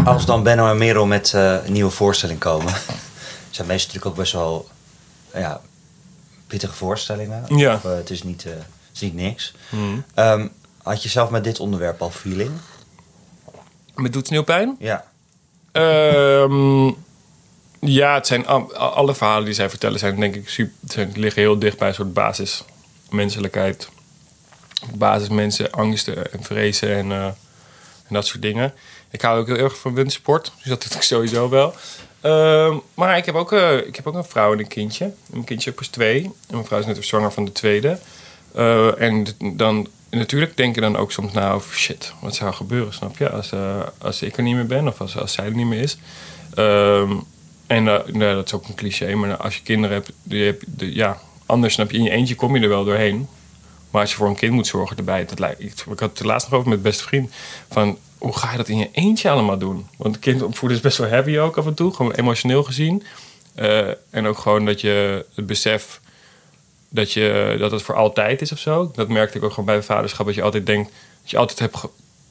Als 0.04 0.26
dan 0.26 0.42
Benno 0.42 0.70
en 0.70 0.78
Merel 0.78 1.06
met 1.06 1.34
eh, 1.34 1.56
een 1.64 1.72
nieuwe 1.72 1.90
voorstelling 1.90 2.38
komen, 2.38 2.72
zijn 3.50 3.66
meestal 3.66 3.86
natuurlijk 3.86 4.06
ook 4.06 4.16
best 4.16 4.32
wel 4.32 4.68
ja, 5.34 5.60
pittige 6.52 6.74
voorstellingen. 6.74 7.56
Ja. 7.56 7.74
Of, 7.74 7.84
eh, 7.84 7.94
het, 7.94 8.10
is 8.10 8.22
niet, 8.22 8.44
eh, 8.44 8.52
het 8.52 8.94
is 8.94 9.00
niet 9.00 9.14
niks. 9.14 9.54
Ehm, 10.14 10.48
had 10.82 11.02
je 11.02 11.08
zelf 11.08 11.30
met 11.30 11.44
dit 11.44 11.60
onderwerp 11.60 12.02
al 12.02 12.10
feeling? 12.10 12.50
Met 13.94 14.12
doet 14.12 14.26
sneeuwpijn? 14.26 14.76
Ja. 14.78 15.04
Ehm, 15.72 16.86
ja, 17.80 18.14
het 18.14 18.26
zijn 18.26 18.46
al- 18.46 18.74
alle 18.74 19.14
verhalen 19.14 19.44
die 19.44 19.54
zij 19.54 19.70
vertellen 19.70 19.98
zijn 19.98 20.20
denk 20.20 20.34
ik 20.34 20.48
super, 20.48 20.74
zijn, 20.88 21.12
liggen 21.14 21.42
heel 21.42 21.58
dicht 21.58 21.78
bij 21.78 21.88
een 21.88 21.94
soort 21.94 22.12
basis 22.12 22.64
menselijkheid. 23.10 23.88
Basismensen, 24.94 25.70
angsten 25.70 26.32
en 26.32 26.42
vrezen 26.42 26.96
en, 26.96 27.12
eh, 27.12 27.24
en 27.26 27.34
dat 28.08 28.26
soort 28.26 28.42
dingen. 28.42 28.74
Ik 29.10 29.20
hou 29.22 29.40
ook 29.40 29.46
heel 29.46 29.56
erg 29.56 29.78
van 29.78 29.94
windsport, 29.94 30.52
dus 30.56 30.64
dat 30.68 30.82
doe 30.82 30.96
ik 30.96 31.02
sowieso 31.02 31.48
wel. 31.48 31.74
Ehm, 32.22 32.76
maar 32.94 33.16
ik 33.16 33.24
heb, 33.24 33.34
ook, 33.34 33.52
eh, 33.52 33.76
ik 33.76 33.96
heb 33.96 34.06
ook 34.06 34.14
een 34.14 34.24
vrouw 34.24 34.52
en 34.52 34.58
een 34.58 34.66
kindje. 34.66 35.04
En 35.04 35.14
mijn 35.30 35.44
kindje 35.44 35.70
is 35.70 35.76
pas 35.76 35.86
twee. 35.86 36.24
En 36.24 36.32
mijn 36.50 36.64
vrouw 36.64 36.78
is 36.78 36.86
net 36.86 37.04
zwanger 37.04 37.32
van 37.32 37.44
de 37.44 37.52
tweede. 37.52 37.98
Eh, 38.54 39.00
en 39.00 39.26
dan, 39.54 39.88
natuurlijk 40.10 40.56
denk 40.56 40.74
je 40.74 40.80
dan 40.80 40.96
ook 40.96 41.12
soms 41.12 41.32
na 41.32 41.52
over 41.52 41.74
shit, 41.74 42.12
wat 42.20 42.34
zou 42.34 42.52
gebeuren, 42.52 42.94
snap 42.94 43.16
je? 43.16 43.30
Als, 43.30 43.52
eh, 43.52 43.80
als 43.98 44.22
ik 44.22 44.36
er 44.36 44.42
niet 44.42 44.54
meer 44.54 44.66
ben 44.66 44.88
of 44.88 45.00
als, 45.00 45.16
als 45.16 45.32
zij 45.32 45.44
er 45.44 45.54
niet 45.54 45.66
meer 45.66 45.80
is. 45.80 45.98
Ehm, 46.54 47.12
en 47.66 47.82
nou, 47.82 48.18
dat 48.18 48.46
is 48.46 48.52
ook 48.52 48.68
een 48.68 48.74
cliché, 48.74 49.14
maar 49.14 49.36
als 49.36 49.56
je 49.56 49.62
kinderen 49.62 49.96
hebt, 49.96 50.12
heb, 50.28 50.62
ja, 50.76 51.20
anders 51.46 51.74
snap 51.74 51.90
je, 51.90 51.96
in 51.96 52.02
je 52.02 52.10
eentje 52.10 52.34
kom 52.34 52.56
je 52.56 52.62
er 52.62 52.68
wel 52.68 52.84
doorheen. 52.84 53.28
Maar 53.90 54.00
als 54.00 54.10
je 54.10 54.16
voor 54.16 54.28
een 54.28 54.36
kind 54.36 54.52
moet 54.52 54.66
zorgen 54.66 54.96
erbij, 54.96 55.24
dat 55.24 55.38
lijkt, 55.38 55.60
ik, 55.60 55.72
ik 55.90 56.00
had 56.00 56.18
het 56.18 56.24
laatst 56.24 56.50
nog 56.50 56.58
over 56.58 56.70
met 56.70 56.82
beste 56.82 57.04
vriend. 57.04 57.32
Van 57.70 57.98
hoe 58.22 58.36
ga 58.36 58.50
je 58.50 58.56
dat 58.56 58.68
in 58.68 58.78
je 58.78 58.88
eentje 58.92 59.30
allemaal 59.30 59.58
doen? 59.58 59.86
Want 59.96 60.14
een 60.14 60.20
kind 60.20 60.42
opvoeden 60.42 60.78
is 60.78 60.82
best 60.82 60.98
wel 60.98 61.08
heavy 61.08 61.38
ook 61.38 61.56
af 61.56 61.66
en 61.66 61.74
toe, 61.74 61.94
gewoon 61.94 62.12
emotioneel 62.12 62.62
gezien. 62.62 63.02
Eh, 63.54 63.88
en 64.10 64.26
ook 64.26 64.38
gewoon 64.38 64.64
dat 64.64 64.80
je 64.80 65.24
het 65.34 65.46
besef 65.46 66.00
dat, 66.88 67.12
je, 67.12 67.56
dat 67.58 67.70
het 67.70 67.82
voor 67.82 67.94
altijd 67.94 68.40
is 68.40 68.52
of 68.52 68.58
zo. 68.58 68.90
Dat 68.94 69.08
merkte 69.08 69.38
ik 69.38 69.44
ook 69.44 69.50
gewoon 69.50 69.64
bij 69.64 69.74
het 69.74 69.84
vaderschap. 69.84 70.26
Dat 70.26 70.34
je 70.34 70.42
altijd 70.42 70.66
denkt, 70.66 70.92
dat 71.20 71.30
je 71.30 71.38
altijd 71.38 71.58
hebt, 71.58 71.76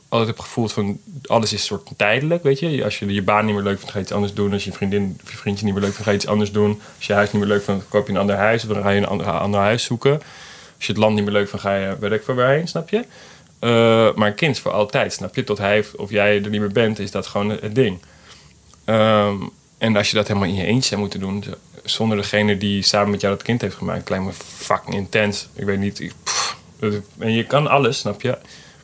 altijd 0.10 0.30
hebt 0.30 0.42
gevoeld 0.42 0.74
van 0.74 1.00
alles 1.26 1.54
is 1.54 1.66
soort 1.66 1.90
tijdelijk, 1.98 2.44
weet 2.44 2.60
je. 2.60 2.84
Als 2.84 3.00
je 3.00 3.14
je 3.14 3.24
baan 3.24 3.46
niet 3.46 3.56
meer 3.56 3.64
leuk 3.64 3.78
vindt, 3.78 3.92
ga 3.92 3.98
je 3.98 4.04
iets 4.04 4.14
anders 4.14 4.34
doen. 4.34 4.54
Als 4.54 4.64
je 4.64 4.72
vriendin 4.72 5.20
of 5.24 5.32
je 5.32 5.38
vriendje 5.38 5.66
niet 5.66 5.74
meer 5.74 5.84
leuk 5.84 5.94
vindt, 5.94 6.06
ga 6.06 6.12
je 6.12 6.18
iets 6.18 6.28
anders 6.28 6.52
doen. 6.52 6.82
Als 6.98 7.08
je 7.08 7.14
huis 7.14 7.32
niet 7.32 7.42
meer 7.42 7.52
leuk 7.52 7.64
vindt, 7.64 7.86
koop 7.90 8.08
je 8.08 8.14
een 8.14 8.20
ander 8.20 8.36
huis. 8.36 8.64
Of 8.64 8.74
dan 8.74 8.84
ga 8.84 8.90
je 8.90 8.98
een 8.98 9.08
ander, 9.08 9.26
ander 9.26 9.60
huis 9.60 9.84
zoeken. 9.84 10.14
Als 10.76 10.86
je 10.86 10.92
het 10.92 11.02
land 11.02 11.16
niet 11.16 11.24
meer 11.24 11.34
leuk 11.34 11.50
vindt, 11.50 11.66
ga 11.66 11.76
je 11.76 11.98
weet 12.00 12.12
ik 12.12 12.24
waarheen, 12.24 12.68
snap 12.68 12.90
je? 12.90 13.06
Eh, 13.62 14.14
maar 14.16 14.28
een 14.28 14.36
kind 14.36 14.60
voor 14.60 14.72
altijd, 14.72 15.14
snap 15.14 15.36
je? 15.36 15.44
Tot 15.44 15.58
hij 15.58 15.86
of 15.96 16.10
jij 16.10 16.44
er 16.44 16.50
niet 16.50 16.60
meer 16.60 16.72
bent, 16.72 17.00
is 17.00 17.12
dat 17.12 17.28
gewoon 17.28 17.50
het 17.50 17.76
ding. 17.76 18.00
Ehm, 18.86 19.36
en 19.78 19.96
als 19.96 20.10
je 20.10 20.16
dat 20.16 20.28
helemaal 20.28 20.50
in 20.50 20.56
je 20.56 20.66
eentje 20.66 20.90
zou 20.90 21.02
moeten 21.02 21.20
doen, 21.20 21.44
zonder 21.84 22.18
degene 22.18 22.58
die 22.58 22.82
samen 22.82 23.12
met 23.12 23.22
jou 23.22 23.34
dat 23.34 23.44
kind 23.44 23.62
heeft 23.62 23.76
gemaakt, 23.76 24.10
lijkt 24.10 24.26
me 24.26 24.32
fucking 24.44 24.96
intens. 24.96 25.48
Ik 25.54 25.66
weet 25.66 25.80
niet. 25.80 26.14
en 27.18 27.34
je 27.34 27.46
kan 27.46 27.68
alles, 27.68 28.00
snap 28.00 28.22
je? 28.22 28.38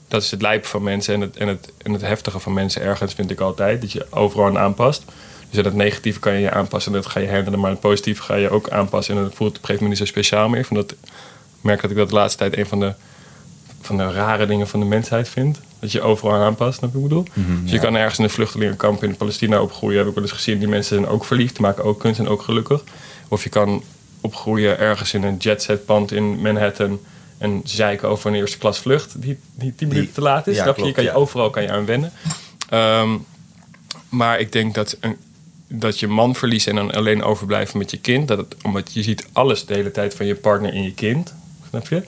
Dat 0.08 0.22
is 0.22 0.32
het 0.32 0.42
lijpen 0.42 0.70
van 0.70 0.84
mensen 0.84 1.14
en 1.14 1.22
het, 1.22 1.38
en, 1.38 1.48
het, 1.48 1.72
en 1.78 1.94
het 1.94 2.02
heftige 2.02 2.40
van 2.40 2.54
mensen 2.54 2.82
ergens, 2.82 3.14
vind 3.14 3.32
ik 3.32 3.40
altijd. 3.40 3.82
Dat 3.82 3.92
je 3.92 4.06
overal 4.10 4.46
aan 4.46 4.58
aanpast. 4.58 5.04
Dus 5.50 5.64
dat 5.64 5.74
negatieve 5.74 6.20
kan 6.20 6.40
je 6.40 6.52
aanpassen 6.52 6.94
en 6.94 7.02
dat 7.02 7.12
ga 7.12 7.20
je 7.20 7.32
handelen, 7.32 7.60
maar 7.60 7.72
het 7.72 7.80
positieve 7.80 8.22
ga 8.22 8.36
je 8.36 8.50
ook 8.50 8.70
aanpassen. 8.70 9.18
En 9.18 9.24
dat 9.24 9.34
voelt 9.34 9.50
op 9.50 9.56
een 9.56 9.66
gegeven 9.66 9.84
moment 9.84 10.00
niet 10.00 10.10
zo 10.10 10.14
speciaal 10.20 10.50
meer. 10.50 10.66
Van 10.66 10.76
dat, 10.76 10.92
ik 10.92 10.98
merk 11.62 11.82
dat 11.82 11.92
ik 11.92 11.98
dat 11.98 12.10
de 12.10 12.16
laatste 12.16 12.38
tijd 12.38 12.58
een 12.58 12.66
van 12.66 12.80
de, 12.80 12.94
van 13.82 13.98
de 13.98 14.12
rare 14.12 14.46
dingen 14.46 14.68
van 14.68 14.80
de 14.80 14.86
mensheid 14.86 15.30
vind. 15.30 15.60
Dat 15.80 15.92
je 15.92 16.02
overal 16.02 16.34
aan 16.34 16.42
aanpast, 16.42 16.78
snap 16.78 16.94
je 16.94 17.00
bedoel? 17.00 17.26
dus 17.64 17.72
je 17.72 17.80
kan 17.80 17.96
ergens 17.96 18.18
in 18.18 18.24
een 18.24 18.30
vluchtelingenkamp 18.30 19.04
in 19.04 19.16
Palestina 19.16 19.62
opgroeien. 19.62 19.98
Heb 19.98 20.08
ik 20.08 20.14
wel 20.14 20.24
eens 20.24 20.34
gezien. 20.34 20.60
Die 20.60 20.68
mensen 20.68 20.98
zijn 20.98 21.08
ook 21.10 21.26
verliefd, 21.26 21.60
maken 21.60 21.84
ook 21.84 22.00
kunst 22.00 22.20
en 22.20 22.28
ook 22.28 22.42
gelukkig. 22.42 22.84
Of 23.28 23.44
je 23.44 23.50
kan 23.50 23.84
opgroeien 24.22 24.80
ergens 24.80 25.14
in 25.14 25.24
een 25.24 25.38
jetsetpand 25.38 26.12
in 26.12 26.42
Manhattan. 26.42 27.00
En 27.38 27.62
zeiken 27.64 28.10
over 28.10 28.30
een 28.30 28.36
eerste 28.36 28.58
klas 28.58 28.80
vlucht 28.80 29.22
die, 29.22 29.40
die 29.56 29.76
tien 29.76 29.88
minuten 29.88 30.14
te 30.14 30.22
laat 30.22 30.48
is. 30.48 30.56
ja, 30.56 30.64
snap 30.64 30.76
je? 30.76 30.82
klopt, 30.82 30.96
je 30.96 30.96
kan 30.96 31.04
je 31.04 31.18
ja. 31.18 31.24
overal 31.24 31.50
kan 31.50 31.64
je 31.64 31.72
aan 31.72 31.86
wennen. 31.86 32.12
Ehm, 32.70 33.18
maar 34.10 34.40
ik 34.40 34.52
denk 34.52 34.74
dat, 34.74 34.98
een, 35.00 35.16
dat 35.68 36.00
je 36.00 36.08
man 36.08 36.36
verliezen 36.36 36.72
en 36.72 36.78
dan 36.78 36.96
alleen 36.96 37.24
overblijven 37.24 37.78
met 37.78 37.92
je 37.92 37.98
kind. 37.98 38.28
Dat 38.28 38.38
het, 38.38 38.56
omdat 38.64 38.94
je 38.94 39.04
ziet 39.04 39.28
alles 39.32 39.66
de 39.66 39.74
hele 39.74 39.92
tijd 39.92 40.16
van 40.16 40.26
je 40.26 40.36
partner 40.36 40.74
in 40.74 40.84
je 40.84 40.94
kind. 40.94 41.34
Snap 41.70 41.88
je? 41.88 42.04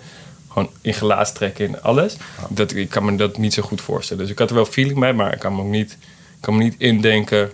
Gewoon 0.49 0.69
in 0.81 0.93
gelaat 0.93 1.35
trekken 1.35 1.65
in 1.65 1.81
alles. 1.81 2.15
Dat, 2.49 2.73
ik 2.73 2.89
kan 2.89 3.05
me 3.05 3.15
dat 3.15 3.37
niet 3.37 3.53
zo 3.53 3.61
goed 3.61 3.81
voorstellen. 3.81 4.23
Dus 4.23 4.31
ik 4.31 4.39
had 4.39 4.49
er 4.49 4.55
wel 4.55 4.65
feeling 4.65 4.99
bij, 4.99 5.13
maar 5.13 5.33
ik 5.33 5.39
kan 5.39 5.55
me 5.55 5.61
ook 5.61 5.67
niet, 5.67 5.97
kan 6.39 6.57
me 6.57 6.63
niet 6.63 6.75
indenken 6.77 7.51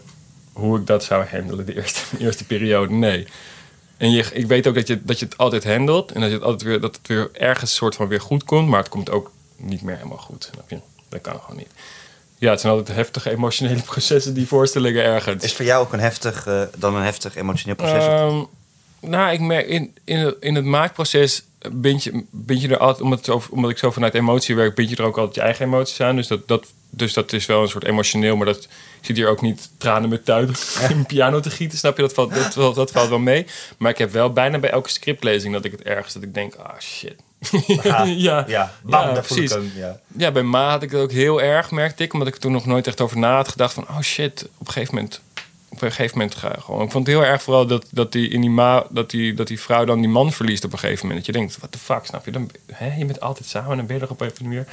hoe 0.54 0.80
ik 0.80 0.88
dat 0.88 1.04
zou 1.04 1.26
handelen 1.26 1.66
de 1.66 1.76
eerste, 1.76 2.00
de 2.18 2.24
eerste 2.24 2.46
periode. 2.46 2.94
Nee. 2.94 3.28
En 3.98 4.12
je, 4.12 4.26
ik 4.34 4.48
weet 4.48 4.68
ook 4.68 4.76
dat 4.76 4.88
je, 4.88 5.04
dat 5.04 5.20
je 5.20 5.26
het 5.26 5.38
altijd 5.38 5.64
handelt. 5.64 6.12
En 6.12 6.22
dat, 6.22 6.30
je 6.30 6.36
het 6.36 6.44
altijd 6.46 6.64
weer, 6.64 6.80
dat 6.80 6.96
het 6.96 7.08
weer 7.08 7.30
ergens 7.34 7.76
soort 7.76 7.96
van 7.96 8.08
weer 8.08 8.22
goed 8.22 8.44
komt. 8.44 8.70
Maar 8.70 8.80
het 8.80 8.90
komt 8.90 9.10
ook 9.10 9.32
niet 9.58 9.82
meer 9.82 9.96
helemaal 9.96 10.18
goed. 10.18 10.50
Snap 10.54 10.70
je? 10.70 10.80
Dat 11.10 11.22
kan 11.22 11.40
gewoon 11.40 11.58
niet. 11.58 11.72
ja, 12.38 12.50
het 12.52 12.60
zijn 12.60 12.74
altijd 12.74 12.98
heftige 12.98 13.32
emotionele 13.32 13.82
processen 13.92 14.34
die 14.34 14.48
voorstellingen 14.48 15.04
ergens. 15.04 15.44
Is 15.44 15.54
voor 15.54 15.66
jou 15.66 15.86
ook 15.86 15.94
een 15.94 16.00
heftig, 16.00 16.48
eh, 16.48 16.62
dan 16.78 16.96
een 16.96 17.04
heftig 17.04 17.36
emotioneel 17.36 17.76
proces? 17.76 18.06
Ehm, 18.06 18.44
nou, 19.08 19.34
ik 19.34 19.40
merk 19.40 19.68
in, 19.68 19.96
in, 20.04 20.18
het- 20.18 20.36
in 20.40 20.56
het 20.56 20.66
maakproces 20.66 21.44
bind 21.72 22.04
je, 22.04 22.24
bind 22.32 22.62
je 22.62 22.68
er 22.68 22.78
altijd, 22.78 23.02
omdat, 23.04 23.26
het 23.26 23.50
omdat 23.50 23.72
ik 23.72 23.78
zo 23.78 23.92
vanuit 23.92 24.14
emotie 24.14 24.56
werk, 24.56 24.76
bind 24.76 24.90
je 24.90 24.96
er 24.96 25.04
ook 25.04 25.18
altijd 25.18 25.36
je 25.36 25.42
eigen 25.42 25.66
emoties 25.66 26.02
aan. 26.02 26.16
Dus 26.16 26.28
dat, 26.28 26.48
dat, 26.48 26.66
dus 26.90 27.14
dat 27.14 27.34
is 27.34 27.46
wel 27.46 27.62
een 27.62 27.68
soort 27.68 27.84
emotioneel, 27.86 28.36
maar 28.36 28.46
dat 28.46 28.68
zit 29.02 29.16
hier 29.16 29.28
ook 29.28 29.42
niet 29.42 29.70
tranen 29.78 30.10
met 30.10 30.26
tuin 30.26 30.56
in 30.90 31.06
piano 31.06 31.40
te 31.40 31.50
gieten, 31.50 31.78
snap 31.78 31.96
je? 31.96 32.02
Dat 32.02 32.14
valt, 32.14 32.34
dat, 32.34 32.54
valt- 32.54 32.76
dat 32.76 32.92
valt 32.92 33.10
wel 33.10 33.20
mee. 33.20 33.46
Maar 33.78 33.92
ik 33.92 33.98
heb 33.98 34.12
wel 34.12 34.34
bijna 34.34 34.60
bij 34.60 34.70
elke 34.70 34.90
scriptlezing 34.90 35.54
dat 35.54 35.66
ik 35.66 35.72
het 35.72 35.82
ergens, 35.84 36.14
dat 36.14 36.24
ik 36.24 36.34
denk, 36.34 36.56
ah 36.56 36.80
shit. 36.80 37.16
Ja, 37.68 38.04
ja, 38.28 38.44
ja, 38.48 38.74
bam, 38.84 39.14
precies. 39.14 39.52
hem. 39.52 39.72
Ja. 39.76 40.00
Ja, 40.18 40.32
bij 40.32 40.44
Ma 40.44 40.70
had 40.70 40.84
ik 40.84 40.92
het 40.92 41.02
ook 41.02 41.12
heel 41.12 41.42
erg, 41.42 41.72
merkte 41.72 42.04
ik. 42.04 42.14
Omdat 42.14 42.28
ik 42.28 42.34
er 42.34 42.40
toen 42.40 42.52
nog 42.52 42.66
nooit 42.66 42.88
echt 42.88 43.02
over 43.02 43.18
na 43.18 43.36
had 43.36 43.48
gedacht 43.48 43.74
van... 43.74 43.84
oh 43.90 44.00
shit, 44.02 44.48
op 44.58 44.68
een 44.68 44.74
gegeven 44.74 44.96
moment... 44.96 45.22
Op 45.76 45.82
een 45.82 45.92
gegeven 45.92 46.18
moment 46.18 46.36
gewoon... 46.36 46.82
Ik 46.82 46.92
vond 46.92 47.08
het 47.08 47.16
heel 47.16 47.26
erg 47.26 47.44
vooral 47.44 47.68
dat, 47.68 47.86
dat, 47.90 48.12
die, 48.12 48.30
in 48.30 48.42
die 48.42 48.50
ma, 48.50 48.86
dat, 48.90 49.10
die, 49.10 49.34
dat 49.34 49.48
die 49.48 49.60
vrouw 49.60 49.86
dan 49.86 50.00
die 50.00 50.10
man 50.10 50.32
verliest 50.32 50.64
op 50.64 50.72
een 50.74 50.80
gegeven 50.80 51.08
moment. 51.08 51.26
Dat 51.26 51.36
je 51.36 51.42
denkt, 51.42 51.58
what 51.58 51.72
the 51.72 51.78
fuck, 51.78 52.06
snap 52.06 52.26
je? 52.26 52.32
Dan, 52.32 52.50
hè, 52.72 52.96
je 52.96 53.06
bent 53.06 53.22
altijd 53.22 53.48
samen 53.48 53.72
en 53.72 53.78
dan 53.78 53.86
ben 53.86 53.96
je 53.96 54.02
er 54.02 54.10
op 54.10 54.22
een 54.22 54.32
manier. 54.42 54.66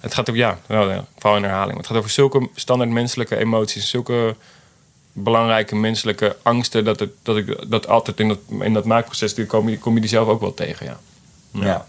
Het 0.00 0.14
gaat 0.14 0.30
ook, 0.30 0.36
ja, 0.36 0.58
nou, 0.66 0.90
ja, 0.90 1.04
vooral 1.18 1.36
in 1.36 1.42
herhaling. 1.42 1.70
Maar 1.70 1.78
het 1.78 1.86
gaat 1.86 1.96
over 1.96 2.10
zulke 2.10 2.48
standaard 2.54 2.90
menselijke 2.90 3.36
emoties. 3.36 3.90
Zulke 3.90 4.36
belangrijke 5.12 5.76
menselijke 5.76 6.36
angsten... 6.42 6.84
dat, 6.84 7.00
het, 7.00 7.10
dat 7.22 7.36
ik 7.36 7.70
dat 7.70 7.88
altijd 7.88 8.20
in 8.20 8.28
dat, 8.28 8.38
in 8.60 8.72
dat 8.72 8.84
maakproces... 8.84 9.34
die 9.34 9.46
kom, 9.46 9.68
je, 9.68 9.78
kom 9.78 9.94
je 9.94 10.00
die 10.00 10.10
zelf 10.10 10.28
ook 10.28 10.40
wel 10.40 10.54
tegen, 10.54 10.86
ja. 10.86 10.98
Ja. 11.50 11.86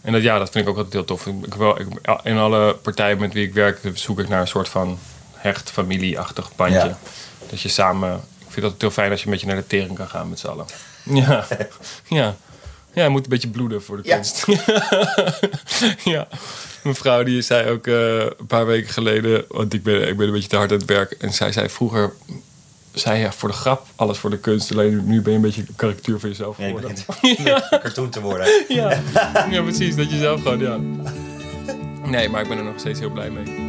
En 0.00 0.12
dat, 0.12 0.22
ja, 0.22 0.38
dat 0.38 0.50
vind 0.50 0.64
ik 0.64 0.70
ook 0.70 0.76
altijd 0.76 0.94
heel 0.94 1.04
tof. 1.04 1.26
Ik, 1.26 1.54
wel, 1.54 1.80
ik, 1.80 1.86
in 2.22 2.36
alle 2.36 2.74
partijen 2.74 3.18
met 3.18 3.32
wie 3.32 3.46
ik 3.46 3.54
werk 3.54 3.80
zoek 3.94 4.18
ik 4.18 4.28
naar 4.28 4.40
een 4.40 4.48
soort 4.48 4.68
van 4.68 4.98
hecht 5.32 5.70
familieachtig 5.70 6.56
bandje. 6.56 6.78
Ja. 6.78 6.98
Dat 7.52 7.60
je 7.60 7.68
samen... 7.68 8.14
Ik 8.38 8.58
vind 8.58 8.66
dat 8.66 8.74
heel 8.78 8.90
fijn 8.90 9.10
als 9.10 9.20
je 9.20 9.26
een 9.26 9.32
beetje 9.32 9.46
naar 9.46 9.56
de 9.56 9.66
tering 9.66 9.94
kan 9.94 10.08
gaan 10.08 10.28
met 10.28 10.38
z'n 10.38 10.46
allen. 10.46 10.66
Ja. 11.02 11.46
ja. 12.08 12.36
Ja, 12.94 13.02
je 13.04 13.08
moet 13.08 13.24
een 13.24 13.30
beetje 13.30 13.48
bloeden 13.48 13.82
voor 13.82 13.96
de 14.02 14.08
Ja. 14.08 14.14
kunst. 14.14 14.44
ja. 16.14 16.28
Mijn 16.82 16.94
vrouw 16.94 17.22
die 17.22 17.42
zei 17.42 17.70
ook 17.70 17.86
eh, 17.86 18.18
een 18.18 18.46
paar 18.46 18.66
weken 18.66 18.92
geleden... 18.92 19.44
Want 19.48 19.74
ik 19.74 19.82
ben, 19.82 20.08
ik 20.08 20.16
ben 20.16 20.26
een 20.26 20.32
beetje 20.32 20.48
te 20.48 20.56
hard 20.56 20.70
aan 20.72 20.76
het 20.78 20.86
werk. 20.86 21.12
En 21.12 21.32
zij 21.32 21.52
zei 21.52 21.68
vroeger... 21.68 22.12
Zei 22.92 23.18
ja, 23.20 23.32
voor 23.32 23.48
de 23.48 23.54
grap, 23.54 23.86
alles 23.96 24.18
voor 24.18 24.30
de 24.30 24.38
kunst. 24.38 24.70
Alleen 24.70 25.06
nu- 25.06 25.20
ben 25.22 25.30
je 25.30 25.36
een 25.38 25.44
beetje 25.44 25.60
een 25.60 25.76
karikatuur 25.76 26.18
van 26.20 26.28
jezelf 26.28 26.58
Ja, 26.58 26.66
je 26.66 26.74
geworden. 26.74 26.98
begint 27.06 27.38
een 27.38 27.62
cartoon 27.80 28.10
te 28.10 28.20
worden. 28.20 28.64
Ja. 28.68 29.00
ja, 29.50 29.62
precies. 29.62 29.96
Dat 29.96 30.10
je 30.10 30.18
zelf 30.18 30.42
gewoon, 30.42 30.58
ja. 30.58 30.76
Nee, 32.08 32.28
maar 32.28 32.42
ik 32.42 32.48
ben 32.48 32.58
er 32.58 32.64
nog 32.64 32.78
steeds 32.78 32.98
heel 33.00 33.10
blij 33.10 33.30
mee. 33.30 33.61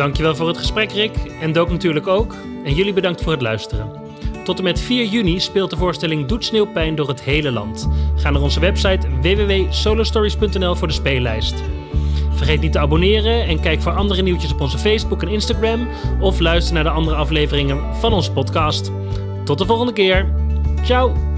Dankjewel 0.00 0.36
voor 0.36 0.48
het 0.48 0.58
gesprek, 0.58 0.92
Rick. 0.92 1.16
En 1.40 1.52
Dook 1.52 1.70
natuurlijk 1.70 2.06
ook. 2.06 2.34
En 2.64 2.74
jullie 2.74 2.92
bedankt 2.92 3.22
voor 3.22 3.32
het 3.32 3.42
luisteren. 3.42 3.90
Tot 4.44 4.58
en 4.58 4.64
met 4.64 4.80
4 4.80 5.04
juni 5.04 5.40
speelt 5.40 5.70
de 5.70 5.76
voorstelling 5.76 6.26
Doet 6.26 6.44
Sneeuwpijn 6.44 6.94
door 6.94 7.08
het 7.08 7.22
hele 7.22 7.52
land. 7.52 7.88
Ga 8.16 8.30
naar 8.30 8.42
onze 8.42 8.60
website 8.60 9.08
www.solostories.nl 9.20 10.74
voor 10.74 10.88
de 10.88 10.94
speellijst. 10.94 11.54
Vergeet 12.30 12.60
niet 12.60 12.72
te 12.72 12.78
abonneren 12.78 13.46
en 13.46 13.60
kijk 13.60 13.82
voor 13.82 13.92
andere 13.92 14.22
nieuwtjes 14.22 14.52
op 14.52 14.60
onze 14.60 14.78
Facebook 14.78 15.22
en 15.22 15.28
Instagram. 15.28 15.88
Of 16.20 16.38
luister 16.38 16.74
naar 16.74 16.84
de 16.84 16.90
andere 16.90 17.16
afleveringen 17.16 17.94
van 17.94 18.12
onze 18.12 18.32
podcast. 18.32 18.90
Tot 19.44 19.58
de 19.58 19.66
volgende 19.66 19.92
keer. 19.92 20.32
Ciao! 20.82 21.29